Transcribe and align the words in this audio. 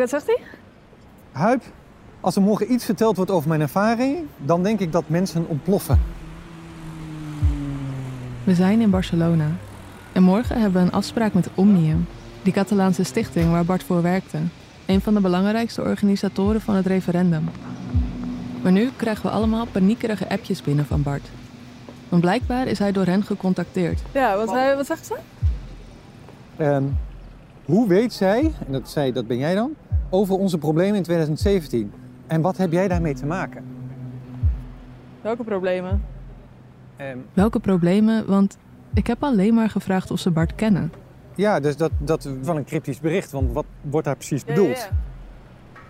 Wat 0.00 0.08
zegt 0.08 0.26
hij? 0.26 0.40
Huip, 1.32 1.62
als 2.20 2.36
er 2.36 2.42
morgen 2.42 2.72
iets 2.72 2.84
verteld 2.84 3.16
wordt 3.16 3.30
over 3.30 3.48
mijn 3.48 3.60
ervaring, 3.60 4.18
dan 4.36 4.62
denk 4.62 4.80
ik 4.80 4.92
dat 4.92 5.08
mensen 5.08 5.48
ontploffen. 5.48 6.00
We 8.44 8.54
zijn 8.54 8.80
in 8.80 8.90
Barcelona. 8.90 9.46
En 10.12 10.22
morgen 10.22 10.60
hebben 10.60 10.80
we 10.80 10.86
een 10.86 10.94
afspraak 10.94 11.34
met 11.34 11.48
Omnium, 11.54 12.06
die 12.42 12.52
Catalaanse 12.52 13.02
stichting 13.02 13.50
waar 13.50 13.64
Bart 13.64 13.82
voor 13.82 14.02
werkte. 14.02 14.38
Een 14.86 15.00
van 15.00 15.14
de 15.14 15.20
belangrijkste 15.20 15.82
organisatoren 15.82 16.60
van 16.60 16.74
het 16.74 16.86
referendum. 16.86 17.48
Maar 18.62 18.72
nu 18.72 18.90
krijgen 18.96 19.22
we 19.22 19.30
allemaal 19.30 19.66
paniekerige 19.66 20.28
appjes 20.28 20.62
binnen 20.62 20.86
van 20.86 21.02
Bart. 21.02 21.28
Want 22.08 22.22
blijkbaar 22.22 22.66
is 22.66 22.78
hij 22.78 22.92
door 22.92 23.06
hen 23.06 23.22
gecontacteerd. 23.22 24.02
Ja, 24.12 24.36
wat, 24.36 24.50
hij, 24.50 24.76
wat 24.76 24.86
zegt 24.86 25.06
ze? 25.06 25.16
Ehm, 26.56 26.84
hoe 27.64 27.88
weet 27.88 28.12
zij, 28.12 28.52
en 28.66 28.72
dat, 28.72 28.88
zij, 28.88 29.12
dat 29.12 29.26
ben 29.26 29.38
jij 29.38 29.54
dan, 29.54 29.74
over 30.10 30.34
onze 30.34 30.58
problemen 30.58 30.96
in 30.96 31.02
2017? 31.02 31.92
En 32.26 32.40
wat 32.40 32.56
heb 32.56 32.72
jij 32.72 32.88
daarmee 32.88 33.14
te 33.14 33.26
maken? 33.26 33.64
Welke 35.22 35.44
problemen? 35.44 36.02
Ehm, 36.96 37.18
Welke 37.32 37.60
problemen? 37.60 38.26
Want 38.26 38.58
ik 38.94 39.06
heb 39.06 39.22
alleen 39.24 39.54
maar 39.54 39.70
gevraagd 39.70 40.10
of 40.10 40.18
ze 40.18 40.30
Bart 40.30 40.54
kennen. 40.54 40.92
ja, 41.34 41.60
dus 41.60 41.76
dat, 41.76 41.90
dat 41.98 42.24
is 42.24 42.32
wel 42.46 42.56
een 42.56 42.64
cryptisch 42.64 43.00
bericht, 43.00 43.30
want 43.30 43.52
wat 43.52 43.64
wordt 43.80 44.06
daar 44.06 44.16
precies 44.16 44.44
bedoeld? 44.44 44.88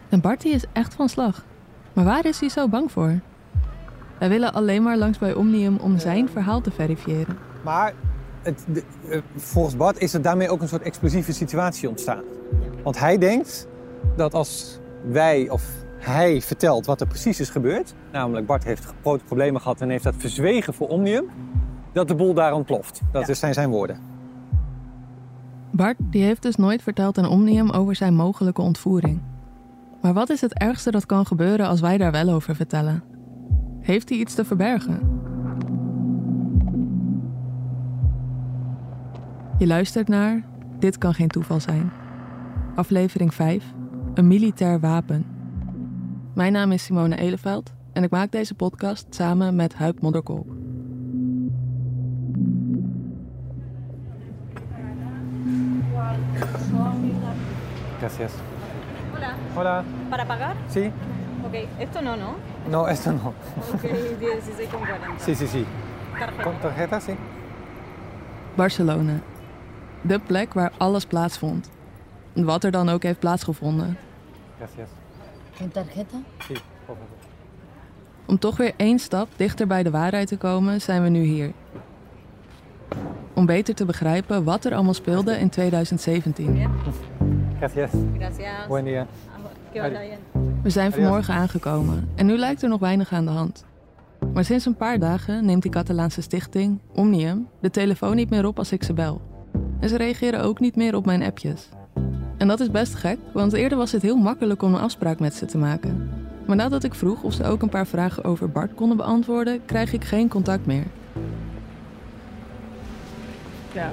En 0.08 0.20
Bart 0.20 0.40
die 0.42 0.52
is 0.52 0.64
echt 0.72 0.94
van 0.94 1.08
slag. 1.08 1.44
Maar 1.92 2.04
waar 2.04 2.24
is 2.26 2.40
hij 2.40 2.48
zo 2.48 2.68
bang 2.68 2.92
voor? 2.92 3.18
Wij 4.18 4.28
willen 4.28 4.52
alleen 4.52 4.82
maar 4.82 4.96
langs 4.96 5.18
bij 5.18 5.34
Omnium 5.34 5.76
om 5.76 5.98
zijn 5.98 6.28
verhaal 6.28 6.60
te 6.60 6.70
verifiëren. 6.70 7.38
Maar 7.64 7.92
het, 8.42 8.64
de- 8.72 8.82
eh, 9.10 9.20
volgens 9.36 9.76
Bart 9.76 9.98
is 9.98 10.14
er 10.14 10.22
daarmee 10.22 10.48
ook 10.50 10.60
een 10.62 10.68
soort 10.68 10.82
explosieve 10.82 11.32
situatie 11.32 11.88
ontstaan. 11.88 12.22
Want 12.82 12.98
hij 12.98 13.18
denkt 13.18 13.66
dat 14.16 14.34
als 14.34 14.78
wij 15.02 15.48
of 15.48 15.62
hij 15.98 16.40
vertelt 16.40 16.86
wat 16.86 17.00
er 17.00 17.06
precies 17.06 17.40
is 17.40 17.50
gebeurd, 17.50 17.94
namelijk 18.12 18.46
Bart 18.46 18.64
heeft 18.64 18.92
grote 19.00 19.24
problemen 19.24 19.60
gehad 19.60 19.80
en 19.80 19.90
heeft 19.90 20.04
dat 20.04 20.14
verzwegen 20.18 20.74
voor 20.74 20.88
Omnium, 20.88 21.24
dat 21.92 22.08
de 22.08 22.14
boel 22.14 22.34
daar 22.34 22.52
ontploft. 22.52 23.00
Dat 23.12 23.28
is 23.28 23.38
zijn 23.38 23.54
zijn 23.54 23.70
woorden. 23.70 23.98
Bart 25.70 25.96
die 25.98 26.22
heeft 26.22 26.42
dus 26.42 26.56
nooit 26.56 26.82
verteld 26.82 27.18
aan 27.18 27.28
Omnium 27.28 27.70
over 27.70 27.94
zijn 27.94 28.14
mogelijke 28.14 28.60
ontvoering. 28.60 29.20
Maar 30.02 30.12
wat 30.12 30.30
is 30.30 30.40
het 30.40 30.54
ergste 30.54 30.90
dat 30.90 31.06
kan 31.06 31.26
gebeuren 31.26 31.66
als 31.66 31.80
wij 31.80 31.98
daar 31.98 32.12
wel 32.12 32.28
over 32.28 32.54
vertellen? 32.54 33.02
Heeft 33.80 34.08
hij 34.08 34.18
iets 34.18 34.34
te 34.34 34.44
verbergen? 34.44 35.20
Je 39.58 39.66
luistert 39.66 40.08
naar 40.08 40.42
Dit 40.78 40.98
kan 40.98 41.14
geen 41.14 41.28
toeval 41.28 41.60
zijn. 41.60 41.90
Aflevering 42.74 43.34
5. 43.34 43.64
Een 44.14 44.26
militair 44.26 44.80
wapen. 44.80 45.26
Mijn 46.34 46.52
naam 46.52 46.72
is 46.72 46.84
Simone 46.84 47.16
Eleveld 47.16 47.72
en 47.92 48.02
ik 48.02 48.10
maak 48.10 48.30
deze 48.30 48.54
podcast 48.54 49.06
samen 49.14 49.56
met 49.56 49.74
Huip 49.74 50.00
Modderkolk. 50.00 50.46
Gracias. 57.98 58.32
Hola, 59.14 59.34
Hola. 59.54 59.84
¿para 60.08 60.24
pagar? 60.26 60.56
Sí? 60.68 60.90
Ok, 61.46 61.54
esto 61.78 62.00
no, 62.02 62.16
¿no? 62.16 62.36
No, 62.70 62.88
esto 62.88 63.12
no. 63.12 63.34
Ok, 63.74 63.82
16,40. 63.82 65.18
Sí, 65.18 65.34
sí, 65.34 65.46
sí. 65.46 65.66
Tarjeta. 66.18 66.42
Con 66.42 66.58
tarjeta, 66.60 67.00
sí. 67.00 67.12
Barcelona. 68.56 69.20
De 70.02 70.18
plek 70.18 70.54
waar 70.54 70.72
alles 70.78 71.04
plaatsvond. 71.06 71.70
Wat 72.32 72.64
er 72.64 72.70
dan 72.70 72.88
ook 72.88 73.02
heeft 73.02 73.18
plaatsgevonden. 73.18 73.96
Gracias. 74.56 74.88
¿Con 75.58 75.70
tarjeta? 75.70 76.16
Sí, 76.38 76.52
por 76.86 76.96
favor. 76.96 77.06
Om 78.26 78.38
toch 78.38 78.56
weer 78.56 78.72
één 78.76 78.98
stap 78.98 79.28
dichter 79.36 79.66
bij 79.66 79.82
de 79.82 79.90
waarheid 79.90 80.28
te 80.28 80.36
komen, 80.36 80.80
zijn 80.80 81.02
we 81.02 81.08
nu 81.08 81.22
hier. 81.22 81.52
Om 83.34 83.46
beter 83.46 83.74
te 83.74 83.84
begrijpen 83.84 84.44
wat 84.44 84.64
er 84.64 84.74
allemaal 84.74 84.94
speelde 84.94 85.38
in 85.38 85.48
2017. 85.48 86.70
Gracias. 87.58 87.90
Gracias. 88.16 88.66
Buen 88.68 88.84
día. 88.84 89.06
Bien. 89.72 90.18
We 90.62 90.70
zijn 90.70 90.92
vanmorgen 90.92 91.34
aangekomen 91.34 92.08
en 92.14 92.26
nu 92.26 92.36
lijkt 92.36 92.62
er 92.62 92.68
nog 92.68 92.80
weinig 92.80 93.12
aan 93.12 93.24
de 93.24 93.30
hand. 93.30 93.64
Maar 94.34 94.44
sinds 94.44 94.66
een 94.66 94.76
paar 94.76 94.98
dagen 94.98 95.44
neemt 95.44 95.62
die 95.62 95.70
Catalaanse 95.70 96.22
stichting, 96.22 96.78
Omnium, 96.94 97.48
de 97.60 97.70
telefoon 97.70 98.16
niet 98.16 98.30
meer 98.30 98.46
op 98.46 98.58
als 98.58 98.72
ik 98.72 98.82
ze 98.82 98.92
bel. 98.92 99.20
En 99.80 99.88
ze 99.88 99.96
reageren 99.96 100.42
ook 100.42 100.60
niet 100.60 100.76
meer 100.76 100.94
op 100.94 101.06
mijn 101.06 101.22
appjes. 101.22 101.68
En 102.40 102.48
dat 102.48 102.60
is 102.60 102.70
best 102.70 102.94
gek, 102.94 103.18
want 103.32 103.52
eerder 103.52 103.78
was 103.78 103.92
het 103.92 104.02
heel 104.02 104.16
makkelijk 104.16 104.62
om 104.62 104.74
een 104.74 104.80
afspraak 104.80 105.18
met 105.18 105.34
ze 105.34 105.46
te 105.46 105.58
maken. 105.58 106.10
Maar 106.46 106.56
nadat 106.56 106.84
ik 106.84 106.94
vroeg 106.94 107.22
of 107.22 107.32
ze 107.32 107.44
ook 107.44 107.62
een 107.62 107.68
paar 107.68 107.86
vragen 107.86 108.24
over 108.24 108.50
Bart 108.50 108.74
konden 108.74 108.96
beantwoorden, 108.96 109.64
krijg 109.64 109.92
ik 109.92 110.04
geen 110.04 110.28
contact 110.28 110.66
meer. 110.66 110.84
Ja. 113.72 113.90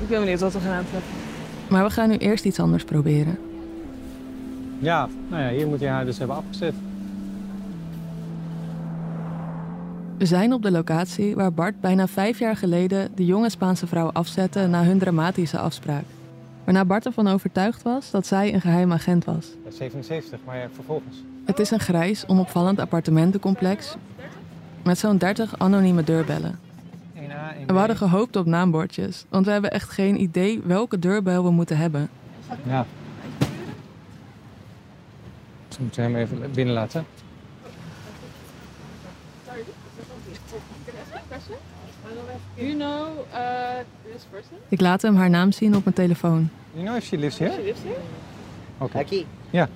Ik 0.00 0.08
ben 0.08 0.20
benieuwd 0.20 0.40
wat 0.40 0.52
we 0.52 0.58
gaan 0.58 0.74
aantreffen. 0.74 1.12
Maar 1.68 1.84
we 1.84 1.90
gaan 1.90 2.08
nu 2.08 2.16
eerst 2.16 2.44
iets 2.44 2.60
anders 2.60 2.84
proberen. 2.84 3.38
Ja, 4.78 5.08
nou 5.28 5.42
ja, 5.42 5.48
hier 5.48 5.66
moet 5.66 5.80
je 5.80 5.86
haar 5.86 6.04
dus 6.04 6.18
hebben 6.18 6.36
afgezet. 6.36 6.74
We 10.18 10.26
zijn 10.26 10.52
op 10.52 10.62
de 10.62 10.70
locatie 10.70 11.34
waar 11.34 11.52
Bart 11.52 11.80
bijna 11.80 12.06
vijf 12.06 12.38
jaar 12.38 12.56
geleden 12.56 13.10
de 13.14 13.24
jonge 13.24 13.50
Spaanse 13.50 13.86
vrouw 13.86 14.10
afzette 14.12 14.66
na 14.66 14.84
hun 14.84 14.98
dramatische 14.98 15.58
afspraak. 15.58 16.04
Waarna 16.66 16.84
Bart 16.84 17.06
ervan 17.06 17.28
overtuigd 17.28 17.82
was 17.82 18.10
dat 18.10 18.26
zij 18.26 18.54
een 18.54 18.60
geheim 18.60 18.92
agent 18.92 19.24
was. 19.24 19.46
77, 19.68 20.38
maar 20.44 20.56
ja, 20.56 20.68
vervolgens. 20.72 21.16
Het 21.44 21.58
is 21.58 21.70
een 21.70 21.80
grijs, 21.80 22.26
onopvallend 22.26 22.80
appartementencomplex 22.80 23.96
met 24.84 24.98
zo'n 24.98 25.18
30 25.18 25.58
anonieme 25.58 26.04
deurbellen. 26.04 26.58
1A, 27.14 27.18
1B. 27.18 27.60
En 27.60 27.66
we 27.66 27.72
hadden 27.72 27.96
gehoopt 27.96 28.36
op 28.36 28.46
naambordjes, 28.46 29.24
want 29.28 29.46
we 29.46 29.52
hebben 29.52 29.70
echt 29.70 29.90
geen 29.90 30.20
idee 30.20 30.60
welke 30.64 30.98
deurbel 30.98 31.44
we 31.44 31.50
moeten 31.50 31.76
hebben. 31.76 32.08
Ja. 32.62 32.86
Ze 35.68 35.82
moeten 35.82 36.02
hem 36.02 36.16
even 36.16 36.50
binnen 36.54 36.74
laten. 36.74 37.06
You 42.56 42.74
know 42.76 43.26
uh, 43.32 43.84
this 44.12 44.22
person? 44.30 44.56
Ik 44.68 44.80
laat 44.80 45.02
hem 45.02 45.16
haar 45.16 45.30
naam 45.30 45.52
zien 45.52 45.76
op 45.76 45.84
mijn 45.84 45.96
telefoon. 45.96 46.50
You 46.72 46.84
know 46.84 46.96
if 46.96 47.04
she 47.04 47.16
lives 47.18 47.38
here? 47.38 47.52
She 47.52 47.62
lives 47.62 47.82
here? 47.82 48.00
Oké. 48.78 48.98
Aquí. 48.98 49.26
Ja. 49.50 49.68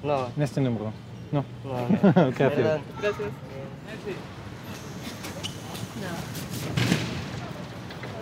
No, 0.00 0.28
Neste 0.34 0.60
numero. 0.60 0.92
No. 1.28 1.44
no, 1.64 1.70
no. 1.70 2.10
Gracias. 2.12 2.36
Perdón. 2.36 2.80
Gracias. 2.98 3.28
Merci. 3.86 4.16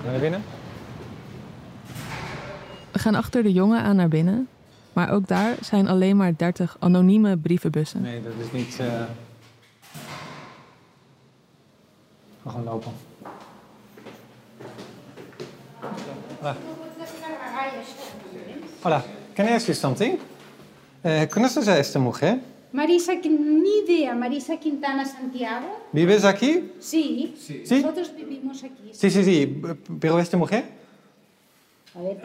Naar 0.04 0.20
binnen? 0.20 0.42
We 2.92 2.98
gaan 2.98 3.14
achter 3.14 3.42
de 3.42 3.52
jongen 3.52 3.82
aan 3.82 3.96
naar 3.96 4.08
binnen, 4.08 4.48
maar 4.92 5.10
ook 5.10 5.26
daar 5.28 5.54
zijn 5.60 5.88
alleen 5.88 6.16
maar 6.16 6.32
30 6.36 6.76
anonieme 6.78 7.36
brievenbussen. 7.36 8.02
Nee, 8.02 8.22
dat 8.22 8.32
is 8.46 8.52
niet... 8.52 8.78
eh 8.78 9.02
Ga 12.44 12.50
gewoon 12.50 12.64
lopen. 12.64 12.92
Hola. 16.40 16.56
Hola. 18.82 19.02
Can 19.34 19.46
I 19.46 19.52
ask 19.52 19.66
you 19.66 19.74
something? 19.74 20.18
Eh, 21.02 21.26
¿Conoces 21.30 21.68
a 21.68 21.78
esta 21.78 21.98
mujer? 21.98 22.38
Marisa, 22.72 23.12
ni 23.14 23.78
idea, 23.84 24.14
Marisa 24.14 24.56
Quintana 24.56 25.04
Santiago. 25.04 25.66
¿Vives 25.92 26.24
aquí? 26.24 26.70
Sí, 26.78 27.34
¿Sí? 27.64 27.80
nosotros 27.82 28.12
vivimos 28.16 28.62
aquí. 28.62 28.90
Sí, 28.92 29.10
sí, 29.10 29.24
sí. 29.24 29.62
Pero 30.00 30.18
esta 30.18 30.36
mujer? 30.36 30.64
A 31.94 32.00
ver, 32.00 32.16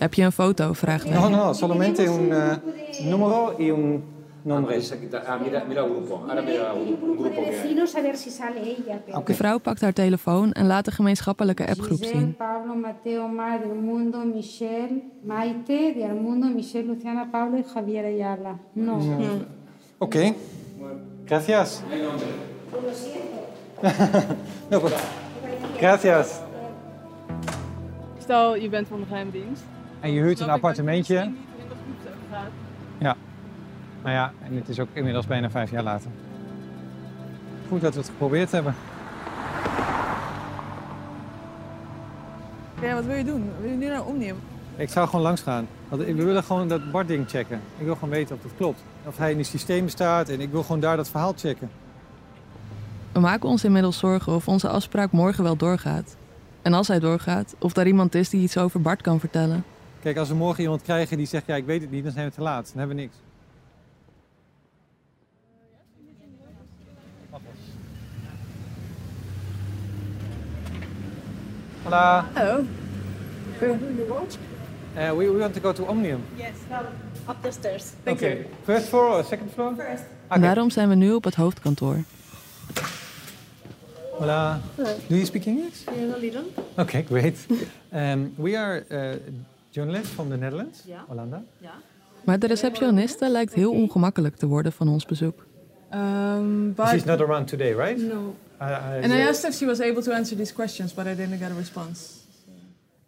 Heb 0.00 0.14
je 0.14 0.22
een 0.22 0.32
foto? 0.32 0.72
vraagt 0.74 1.04
hij. 1.08 1.12
No, 1.12 1.28
no, 1.28 1.52
solamente 1.54 2.08
un 2.08 2.32
eh, 2.32 2.58
número 3.04 3.54
y 3.58 3.70
un 3.70 4.02
nombre. 4.46 4.80
Ah, 5.26 5.38
mira, 5.42 5.64
mira 5.68 5.82
el 5.84 5.90
grupo. 5.90 6.14
Ahora 6.28 6.42
mira 6.42 6.72
un, 6.72 6.86
un 6.88 7.16
grupo 7.16 7.40
que 7.42 7.98
a 7.98 8.02
ver 8.02 8.16
si 8.16 8.30
sale 8.30 8.60
ella. 8.60 9.00
pero- 9.04 9.22
De 9.24 9.34
vrouw 9.34 9.58
pakt 9.58 9.82
haar 9.82 9.92
telefoon 9.92 10.52
en 10.52 10.66
laat 10.66 10.84
de 10.84 10.90
gemeenschappelijke 10.90 11.66
appgroep 11.66 12.04
zien. 12.04 12.34
Pablo, 12.36 12.74
Mateo, 12.74 13.28
Mar, 13.28 13.58
del 13.60 13.74
Mundo, 13.74 14.18
Michelle, 14.24 15.02
Maite, 15.22 15.92
de 15.96 16.12
Mundo, 16.22 16.46
Michelle, 16.46 16.86
Luciana, 16.86 17.28
Pablo 17.30 17.56
y 17.58 17.62
Javier 17.72 18.04
Ayala. 18.04 18.58
No. 18.72 18.98
Oké. 19.98 20.34
Gracias. 21.24 21.82
no, 24.70 24.80
pues. 24.80 24.92
Gracias. 25.78 26.40
Stel, 28.18 28.56
je 28.56 28.68
bent 28.68 28.88
van 28.88 29.00
de 29.00 29.06
geheime 29.06 29.30
dienst. 29.30 29.62
En 30.00 30.12
je 30.12 30.20
huurt 30.20 30.40
een 30.40 30.50
appartementje. 30.50 31.30
Ja. 33.00 33.16
Nou 34.06 34.18
ja, 34.18 34.32
en 34.42 34.56
het 34.56 34.68
is 34.68 34.80
ook 34.80 34.88
inmiddels 34.92 35.26
bijna 35.26 35.50
vijf 35.50 35.70
jaar 35.70 35.82
later. 35.82 36.10
Goed 37.68 37.80
dat 37.80 37.94
we 37.94 38.00
het 38.00 38.08
geprobeerd 38.08 38.50
hebben. 38.50 38.74
Ja, 42.80 42.94
wat 42.94 43.04
wil 43.04 43.16
je 43.16 43.24
doen? 43.24 43.50
Wil 43.60 43.70
je 43.70 43.76
nu 43.76 43.88
naar 43.88 44.04
Omnium? 44.04 44.36
Ik 44.76 44.88
zou 44.88 45.08
gewoon 45.08 45.24
langs 45.24 45.40
gaan. 45.42 45.66
Want 45.88 46.02
we 46.02 46.14
willen 46.14 46.42
gewoon 46.42 46.68
dat 46.68 46.90
Bart-ding 46.90 47.28
checken. 47.28 47.60
Ik 47.78 47.84
wil 47.84 47.94
gewoon 47.94 48.10
weten 48.10 48.36
of 48.36 48.42
dat 48.42 48.50
klopt. 48.56 48.80
Of 49.06 49.16
hij 49.16 49.30
in 49.30 49.38
het 49.38 49.46
systeem 49.46 49.88
staat 49.88 50.28
en 50.28 50.40
ik 50.40 50.50
wil 50.50 50.62
gewoon 50.62 50.80
daar 50.80 50.96
dat 50.96 51.08
verhaal 51.08 51.32
checken. 51.36 51.70
We 53.12 53.20
maken 53.20 53.48
ons 53.48 53.64
inmiddels 53.64 53.98
zorgen 53.98 54.34
of 54.34 54.48
onze 54.48 54.68
afspraak 54.68 55.12
morgen 55.12 55.44
wel 55.44 55.56
doorgaat. 55.56 56.16
En 56.62 56.72
als 56.72 56.88
hij 56.88 56.98
doorgaat, 56.98 57.54
of 57.58 57.72
daar 57.72 57.86
iemand 57.86 58.14
is 58.14 58.28
die 58.28 58.42
iets 58.42 58.58
over 58.58 58.80
Bart 58.80 59.02
kan 59.02 59.20
vertellen. 59.20 59.64
Kijk, 60.02 60.16
als 60.16 60.28
we 60.28 60.34
morgen 60.34 60.62
iemand 60.62 60.82
krijgen 60.82 61.16
die 61.16 61.26
zegt, 61.26 61.46
ja, 61.46 61.54
ik 61.54 61.66
weet 61.66 61.80
het 61.80 61.90
niet, 61.90 62.04
dan 62.04 62.12
zijn 62.12 62.28
we 62.28 62.34
te 62.34 62.42
laat. 62.42 62.68
Dan 62.68 62.78
hebben 62.78 62.96
we 62.96 63.02
niks. 63.02 63.16
Hola. 71.86 72.24
Hello. 72.34 72.64
Uh, 73.62 75.12
we, 75.16 75.28
we 75.30 75.38
want 75.38 75.54
to 75.54 75.60
go 75.60 75.72
to 75.72 75.86
Omnium. 75.86 76.20
Yes, 76.36 76.54
up 77.28 77.42
the 77.42 77.50
stairs. 77.52 77.92
okay. 78.06 78.44
First 78.64 78.88
floor 78.88 79.08
or 79.18 79.24
second 79.24 79.52
floor? 79.52 79.74
First. 79.76 80.02
En 80.28 80.40
daarom 80.40 80.70
zijn 80.70 80.88
we 80.88 80.94
nu 80.94 81.12
op 81.12 81.24
het 81.24 81.34
hoofdkantoor. 81.34 81.96
Hola. 84.18 84.60
Do 84.76 84.84
you 85.14 85.24
speak 85.24 85.44
English? 85.44 85.84
Yeah, 85.96 86.14
a 86.14 86.18
little. 86.18 86.42
Okay, 86.76 87.04
great. 87.08 87.36
Um, 87.94 88.34
we 88.36 88.58
are 88.58 88.84
uh, 88.90 89.16
journalists 89.70 90.10
from 90.10 90.28
the 90.28 90.36
Netherlands, 90.36 90.82
Ja. 90.86 91.04
Hollanda. 91.08 91.42
Yeah. 91.60 91.72
Maar 92.24 92.38
de 92.38 92.46
receptioniste 92.46 93.28
lijkt 93.30 93.54
heel 93.54 93.70
ongemakkelijk 93.72 94.36
te 94.36 94.46
worden 94.46 94.72
van 94.72 94.88
ons 94.88 95.04
bezoek. 95.06 95.46
Um, 95.94 96.72
but 96.74 96.86
She's 96.88 97.04
not 97.04 97.20
around 97.20 97.48
today, 97.48 97.72
right? 97.74 98.12
no. 98.12 98.34
I, 98.60 98.64
I, 98.64 99.02
And 99.02 99.12
I 99.12 99.20
asked 99.20 99.44
if 99.44 99.54
she 99.54 99.66
was 99.66 99.80
able 99.80 100.02
to 100.02 100.12
answer 100.12 100.36
these 100.36 100.52
questions, 100.52 100.94
but 100.94 101.06
I 101.06 101.14
didn't 101.14 101.38
get 101.38 101.50
a 101.50 101.54
response. 101.54 102.24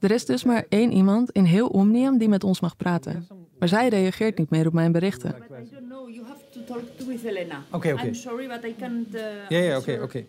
Er 0.00 0.10
is 0.10 0.24
dus 0.24 0.44
maar 0.44 0.64
één 0.68 0.92
iemand 0.92 1.30
in 1.30 1.44
heel 1.44 1.68
Omnium 1.68 2.18
die 2.18 2.28
met 2.28 2.44
ons 2.44 2.60
mag 2.60 2.76
praten. 2.76 3.26
Maar 3.58 3.68
zij 3.68 3.88
reageert 3.88 4.38
niet 4.38 4.50
meer 4.50 4.66
op 4.66 4.72
mijn 4.72 4.92
berichten. 4.92 5.34
But 5.48 5.58
I 5.58 5.68
don't 5.74 5.88
know. 5.88 6.08
You 6.08 6.26
have 6.26 6.40
to 6.50 6.60
talk 6.64 6.82
to 6.98 7.06
with 7.06 7.24
Elena. 7.24 7.64
Okay, 7.70 7.92
okay. 7.92 8.06
I'm 8.06 8.14
sorry, 8.14 8.46
but 8.46 8.64
okay, 9.76 9.98
okay. 9.98 10.26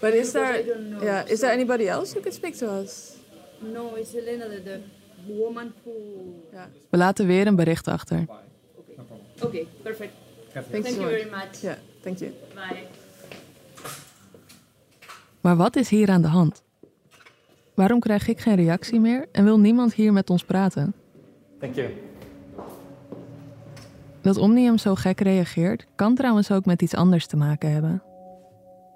Is 0.00 0.28
I 0.28 0.32
there, 0.32 0.64
don't 0.64 0.88
know. 0.90 1.02
yeah, 1.02 1.30
is 1.30 1.40
there 1.40 1.52
anybody 1.52 1.86
else 1.86 2.12
who 2.12 2.20
could 2.20 2.34
speak 2.34 2.56
to 2.56 2.66
us? 2.80 3.16
No, 3.60 3.94
it's 3.96 4.14
Elena, 4.14 4.48
the, 4.48 4.62
the 4.62 4.80
woman 5.26 5.72
who. 5.84 5.92
Yeah. 6.52 6.66
We 6.90 6.96
laten 6.96 7.26
weer 7.26 7.46
een 7.46 7.56
bericht 7.56 7.88
achter. 7.88 8.24
Okay, 9.40 9.66
perfect. 9.82 10.12
Thank, 10.52 10.84
Thank 10.84 10.86
you 10.86 11.08
very 11.08 11.24
much. 11.24 11.44
much. 11.44 11.60
Yeah, 11.60 11.76
thank 12.02 12.18
you. 12.18 12.32
Bye. 12.54 12.86
Maar 15.44 15.56
wat 15.56 15.76
is 15.76 15.88
hier 15.88 16.10
aan 16.10 16.22
de 16.22 16.28
hand? 16.28 16.62
Waarom 17.74 18.00
krijg 18.00 18.28
ik 18.28 18.40
geen 18.40 18.54
reactie 18.54 19.00
meer 19.00 19.26
en 19.32 19.44
wil 19.44 19.58
niemand 19.58 19.94
hier 19.94 20.12
met 20.12 20.30
ons 20.30 20.44
praten? 20.44 20.94
Thank 21.58 21.74
you. 21.74 21.90
Dat 24.22 24.36
Omnium 24.36 24.78
zo 24.78 24.94
gek 24.94 25.20
reageert, 25.20 25.86
kan 25.94 26.14
trouwens 26.14 26.50
ook 26.50 26.64
met 26.64 26.82
iets 26.82 26.94
anders 26.94 27.26
te 27.26 27.36
maken 27.36 27.72
hebben. 27.72 28.02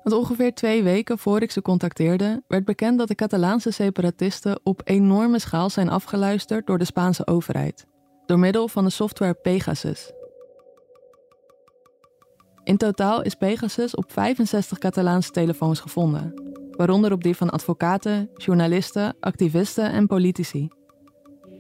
Want 0.03 0.17
ongeveer 0.17 0.55
twee 0.55 0.83
weken 0.83 1.19
voor 1.19 1.43
ik 1.43 1.51
ze 1.51 1.63
contacteerde, 1.63 2.43
werd 2.47 2.65
bekend 2.65 2.99
dat 2.99 3.09
de 3.09 3.15
Catalaanse 3.15 3.71
separatisten 3.71 4.61
op 4.63 4.81
enorme 4.85 5.39
schaal 5.39 5.71
zijn 5.71 5.89
afgeluisterd 5.89 6.67
door 6.67 6.79
de 6.79 6.85
Spaanse 6.85 7.27
overheid. 7.27 7.87
Door 8.27 8.39
middel 8.39 8.69
van 8.69 8.85
de 8.85 8.91
software 8.91 9.35
Pegasus. 9.35 10.13
In 12.69 12.77
totaal 12.77 13.23
is 13.23 13.35
Pegasus 13.35 13.95
op 13.95 14.13
65 14.13 14.79
Catalaanse 14.79 15.31
telefoons 15.31 15.81
gevonden, 15.81 16.35
waaronder 16.71 17.13
op 17.13 17.23
die 17.23 17.37
van 17.37 17.51
advocaten, 17.51 18.31
journalisten, 18.37 19.17
activisten 19.21 19.91
en 19.93 20.07
politici. 20.07 20.69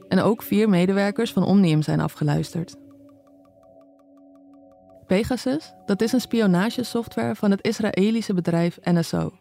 En 0.08 0.20
ook 0.20 0.42
vier 0.42 0.68
medewerkers 0.68 1.32
van 1.32 1.42
Omnium 1.42 1.82
zijn 1.82 2.00
afgeluisterd. 2.00 2.76
Pegasus, 5.06 5.72
dat 5.86 6.02
is 6.02 6.12
een 6.12 6.20
spionagesoftware 6.20 7.34
van 7.34 7.50
het 7.50 7.62
Israëlische 7.62 8.34
bedrijf 8.34 8.78
NSO. 8.82 9.32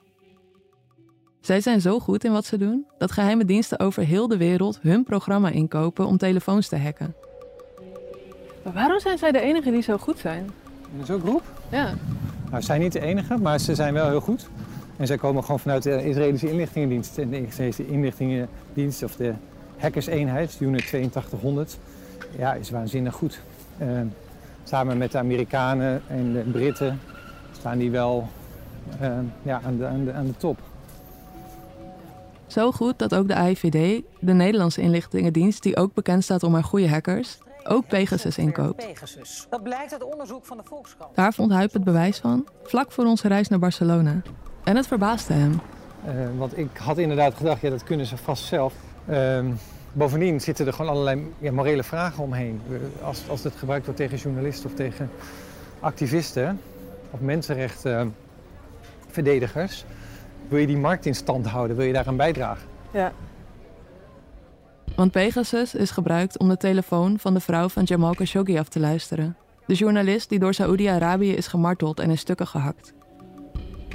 Zij 1.41 1.61
zijn 1.61 1.81
zo 1.81 1.99
goed 1.99 2.23
in 2.23 2.31
wat 2.31 2.45
ze 2.45 2.57
doen 2.57 2.85
dat 2.97 3.11
geheime 3.11 3.45
diensten 3.45 3.79
over 3.79 4.03
heel 4.03 4.27
de 4.27 4.37
wereld 4.37 4.79
hun 4.81 5.03
programma 5.03 5.49
inkopen 5.49 6.05
om 6.05 6.17
telefoons 6.17 6.67
te 6.67 6.77
hacken. 6.77 7.15
Maar 8.63 8.73
waarom 8.73 8.99
zijn 8.99 9.17
zij 9.17 9.31
de 9.31 9.39
enige 9.39 9.71
die 9.71 9.81
zo 9.81 9.97
goed 9.97 10.19
zijn? 10.19 10.49
In 10.97 11.05
zo'n 11.05 11.21
groep? 11.21 11.56
Ja. 11.69 11.93
Nou, 12.49 12.61
ze 12.61 12.65
zijn 12.65 12.81
niet 12.81 12.91
de 12.91 13.01
enige, 13.01 13.37
maar 13.37 13.59
ze 13.59 13.75
zijn 13.75 13.93
wel 13.93 14.07
heel 14.09 14.21
goed. 14.21 14.49
En 14.97 15.07
zij 15.07 15.17
komen 15.17 15.43
gewoon 15.43 15.59
vanuit 15.59 15.83
de 15.83 16.05
Israëlische 16.05 16.49
inlichtingendienst. 16.49 17.17
En 17.17 17.29
de 17.29 17.47
Israëlische 17.47 17.87
inlichtingendienst, 17.87 19.03
of 19.03 19.15
de 19.15 19.33
hackerseenheid, 19.77 20.57
Unit 20.59 20.81
8200, 20.81 21.77
ja, 22.37 22.53
is 22.53 22.69
waanzinnig 22.69 23.13
goed. 23.13 23.41
Eh, 23.77 23.87
samen 24.63 24.97
met 24.97 25.11
de 25.11 25.17
Amerikanen 25.17 26.01
en 26.07 26.33
de 26.33 26.39
Britten 26.39 26.99
staan 27.51 27.77
die 27.77 27.91
wel 27.91 28.27
eh, 28.99 29.09
ja, 29.41 29.61
aan, 29.65 29.77
de, 29.77 29.85
aan, 29.85 30.05
de, 30.05 30.13
aan 30.13 30.25
de 30.25 30.37
top. 30.37 30.59
Zo 32.47 32.71
goed 32.71 32.99
dat 32.99 33.15
ook 33.15 33.27
de 33.27 33.35
AIVD, 33.35 34.03
de 34.19 34.33
Nederlandse 34.33 34.81
inlichtingendienst 34.81 35.63
die 35.63 35.77
ook 35.77 35.93
bekend 35.93 36.23
staat 36.23 36.43
om 36.43 36.53
haar 36.53 36.63
goede 36.63 36.89
hackers, 36.89 37.37
ook 37.67 37.87
Pegasus 37.87 38.37
inkoopt. 38.37 38.75
Pegasus. 38.75 39.47
Dat 39.49 39.63
blijkt 39.63 39.91
uit 39.91 40.03
onderzoek 40.03 40.45
van 40.45 40.57
de 40.57 40.63
Volkskrant. 40.65 41.15
Daar 41.15 41.33
vond 41.33 41.51
Huip 41.51 41.73
het 41.73 41.83
bewijs 41.83 42.17
van, 42.17 42.47
vlak 42.63 42.91
voor 42.91 43.05
onze 43.05 43.27
reis 43.27 43.47
naar 43.47 43.59
Barcelona. 43.59 44.21
En 44.63 44.75
het 44.75 44.87
verbaasde 44.87 45.33
hem. 45.33 45.59
Eh, 46.05 46.13
want 46.37 46.57
ik 46.57 46.77
had 46.77 46.97
inderdaad 46.97 47.33
gedacht, 47.33 47.61
ja, 47.61 47.69
dat 47.69 47.83
kunnen 47.83 48.05
ze 48.05 48.17
vast 48.17 48.43
zelf. 48.45 48.73
Ehm, 49.07 49.45
bovendien 49.93 50.41
zitten 50.41 50.67
er 50.67 50.73
gewoon 50.73 50.91
allerlei 50.91 51.31
ja, 51.39 51.51
morele 51.51 51.83
vragen 51.83 52.23
omheen. 52.23 52.61
Eh, 52.71 53.05
Als, 53.05 53.23
als 53.29 53.43
het 53.43 53.55
gebruikt 53.55 53.85
wordt 53.85 53.99
tegen 53.99 54.17
journalisten 54.17 54.69
of 54.69 54.75
tegen 54.75 55.09
activisten 55.79 56.59
of 57.11 57.19
mensenrechtenverdedigers, 57.19 59.85
wil 60.47 60.59
je 60.59 60.67
die 60.67 60.77
markt 60.77 61.05
in 61.05 61.15
stand 61.15 61.45
houden, 61.45 61.75
wil 61.75 61.85
je 61.85 61.93
daaraan 61.93 62.17
bijdragen. 62.17 62.67
Ja. 62.91 63.11
Want 64.97 65.11
Pegasus 65.11 65.75
is 65.75 65.91
gebruikt 65.91 66.37
om 66.37 66.49
de 66.49 66.57
telefoon 66.57 67.19
van 67.19 67.33
de 67.33 67.39
vrouw 67.39 67.69
van 67.69 67.83
Jamal 67.83 68.13
Khashoggi 68.13 68.57
af 68.57 68.67
te 68.67 68.79
luisteren. 68.79 69.37
De 69.65 69.73
journalist 69.73 70.29
die 70.29 70.39
door 70.39 70.53
Saoedi-Arabië 70.53 71.31
is 71.33 71.47
gemarteld 71.47 71.99
en 71.99 72.09
in 72.09 72.17
stukken 72.17 72.47
gehakt. 72.47 72.93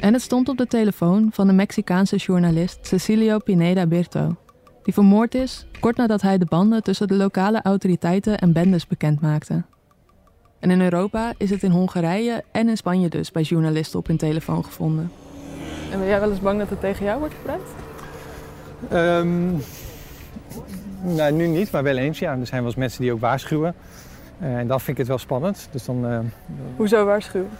En 0.01 0.13
het 0.13 0.23
stond 0.23 0.49
op 0.49 0.57
de 0.57 0.67
telefoon 0.67 1.29
van 1.33 1.47
de 1.47 1.53
Mexicaanse 1.53 2.17
journalist 2.17 2.87
Cecilio 2.87 3.39
Pineda 3.39 3.87
Birto, 3.87 4.37
die 4.83 4.95
vermoord 4.95 5.35
is 5.35 5.67
kort 5.81 5.97
nadat 5.97 6.23
hij 6.23 6.39
de 6.39 6.45
banden 6.45 6.83
tussen 6.83 7.09
de 7.09 7.15
lokale 7.15 7.63
autoriteiten 7.63 8.39
en 8.39 8.53
bendes 8.53 8.87
bekend 8.87 9.21
maakte. 9.21 9.63
En 10.59 10.71
in 10.71 10.81
Europa 10.81 11.33
is 11.37 11.51
het 11.51 11.63
in 11.63 11.71
Hongarije 11.71 12.45
en 12.53 12.69
in 12.69 12.77
Spanje 12.77 13.09
dus 13.09 13.31
bij 13.31 13.43
journalisten 13.43 13.99
op 13.99 14.07
hun 14.07 14.17
telefoon 14.17 14.65
gevonden. 14.65 15.11
En 15.91 15.99
ben 15.99 16.09
jij 16.09 16.21
wel 16.21 16.31
eens 16.31 16.41
bang 16.41 16.59
dat 16.59 16.71
het 16.71 16.81
tegen 16.81 17.05
jou 17.05 17.19
wordt 17.19 17.35
gebruikt? 17.35 17.71
Ehm, 18.89 19.55
nou, 21.03 21.33
nu 21.33 21.47
niet, 21.47 21.71
maar 21.71 21.83
wel 21.83 21.97
eens. 21.97 22.19
Ja. 22.19 22.31
Er 22.39 22.47
zijn 22.47 22.61
wel 22.61 22.71
eens 22.71 22.79
mensen 22.81 23.03
die 23.03 23.13
ook 23.13 23.21
waarschuwen. 23.21 23.75
Eh, 24.39 24.57
en 24.59 24.67
dan 24.67 24.79
vind 24.79 24.91
ik 24.91 24.97
het 24.97 25.07
wel 25.09 25.19
spannend. 25.19 25.69
Dus 25.71 25.85
dan, 25.85 26.07
eh, 26.07 26.19
Hoezo 26.77 27.05
waarschuwen? 27.05 27.51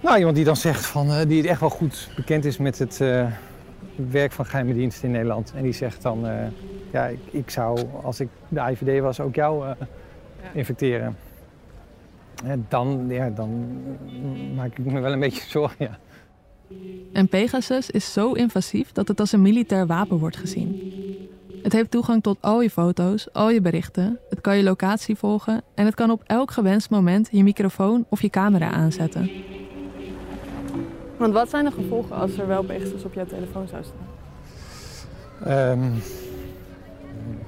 nou, 0.00 0.18
iemand 0.18 0.36
die 0.36 0.44
dan 0.44 0.56
zegt 0.56 0.86
van, 0.86 1.10
eh, 1.12 1.26
die 1.28 1.48
echt 1.48 1.60
wel 1.60 1.70
goed 1.70 2.10
bekend 2.16 2.44
is 2.44 2.56
met 2.58 2.78
het 2.78 3.00
eh, 3.00 3.26
werk 4.10 4.32
van 4.32 4.46
geheime 4.46 4.74
diensten 4.74 5.04
in 5.04 5.10
Nederland. 5.10 5.52
En 5.56 5.62
die 5.62 5.72
zegt 5.72 6.02
dan, 6.02 6.26
eh, 6.26 6.34
ja, 6.92 7.06
ik, 7.06 7.18
ik 7.30 7.50
zou 7.50 7.80
als 8.02 8.20
ik 8.20 8.28
de 8.48 8.60
IVD 8.60 9.00
was 9.00 9.20
ook 9.20 9.34
jou 9.34 9.66
eh, 9.66 9.74
infecteren. 10.52 11.16
En 12.44 12.66
dan, 12.68 13.06
ja, 13.08 13.30
dan 13.30 13.66
maak 14.54 14.78
ik 14.78 14.84
me 14.84 15.00
wel 15.00 15.12
een 15.12 15.20
beetje 15.20 15.50
zorgen, 15.58 15.76
ja. 15.78 15.98
En 17.12 17.28
Pegasus 17.28 17.90
is 17.90 18.12
zo 18.12 18.32
invasief 18.32 18.92
dat 18.92 19.08
het 19.08 19.20
als 19.20 19.32
een 19.32 19.42
militair 19.42 19.86
wapen 19.86 20.18
wordt 20.18 20.36
gezien. 20.36 20.92
Het 21.62 21.72
heeft 21.72 21.90
toegang 21.90 22.22
tot 22.22 22.38
al 22.40 22.62
je 22.62 22.70
foto's, 22.70 23.32
al 23.32 23.50
je 23.50 23.60
berichten, 23.60 24.18
het 24.28 24.40
kan 24.40 24.56
je 24.56 24.62
locatie 24.62 25.16
volgen 25.16 25.62
en 25.74 25.84
het 25.84 25.94
kan 25.94 26.10
op 26.10 26.22
elk 26.26 26.50
gewenst 26.50 26.90
moment 26.90 27.28
je 27.30 27.42
microfoon 27.42 28.06
of 28.08 28.22
je 28.22 28.30
camera 28.30 28.70
aanzetten. 28.70 29.30
Want 31.16 31.32
wat 31.32 31.50
zijn 31.50 31.64
de 31.64 31.70
gevolgen 31.70 32.16
als 32.16 32.38
er 32.38 32.46
wel 32.46 32.62
Pegasus 32.62 33.04
op 33.04 33.14
jouw 33.14 33.24
telefoon 33.24 33.68
zou 33.68 33.82
staan? 33.82 34.06
Ehm, 35.44 35.90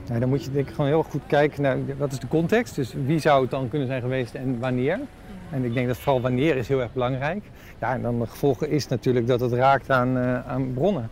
nou, 0.08 0.20
dan 0.20 0.28
moet 0.28 0.44
je 0.44 0.50
denk 0.50 0.68
ik 0.68 0.74
gewoon 0.74 0.90
heel 0.90 1.02
goed 1.02 1.22
kijken 1.26 1.62
naar 1.62 1.78
wat 1.98 2.12
is 2.12 2.18
de 2.18 2.28
context. 2.28 2.74
Dus 2.74 2.94
wie 3.06 3.18
zou 3.18 3.42
het 3.42 3.50
dan 3.50 3.68
kunnen 3.68 3.88
zijn 3.88 4.00
geweest 4.00 4.34
en 4.34 4.58
wanneer. 4.58 5.00
En 5.50 5.64
ik 5.64 5.74
denk 5.74 5.86
dat 5.86 5.96
vooral 5.96 6.20
wanneer 6.20 6.56
is 6.56 6.68
heel 6.68 6.80
erg 6.80 6.92
belangrijk. 6.92 7.44
Ja, 7.80 7.94
en 7.94 8.02
dan 8.02 8.18
de 8.18 8.26
gevolgen 8.26 8.70
is 8.70 8.88
natuurlijk 8.88 9.26
dat 9.26 9.40
het 9.40 9.52
raakt 9.52 9.90
aan, 9.90 10.16
eh, 10.16 10.48
aan 10.48 10.72
bronnen. 10.74 11.10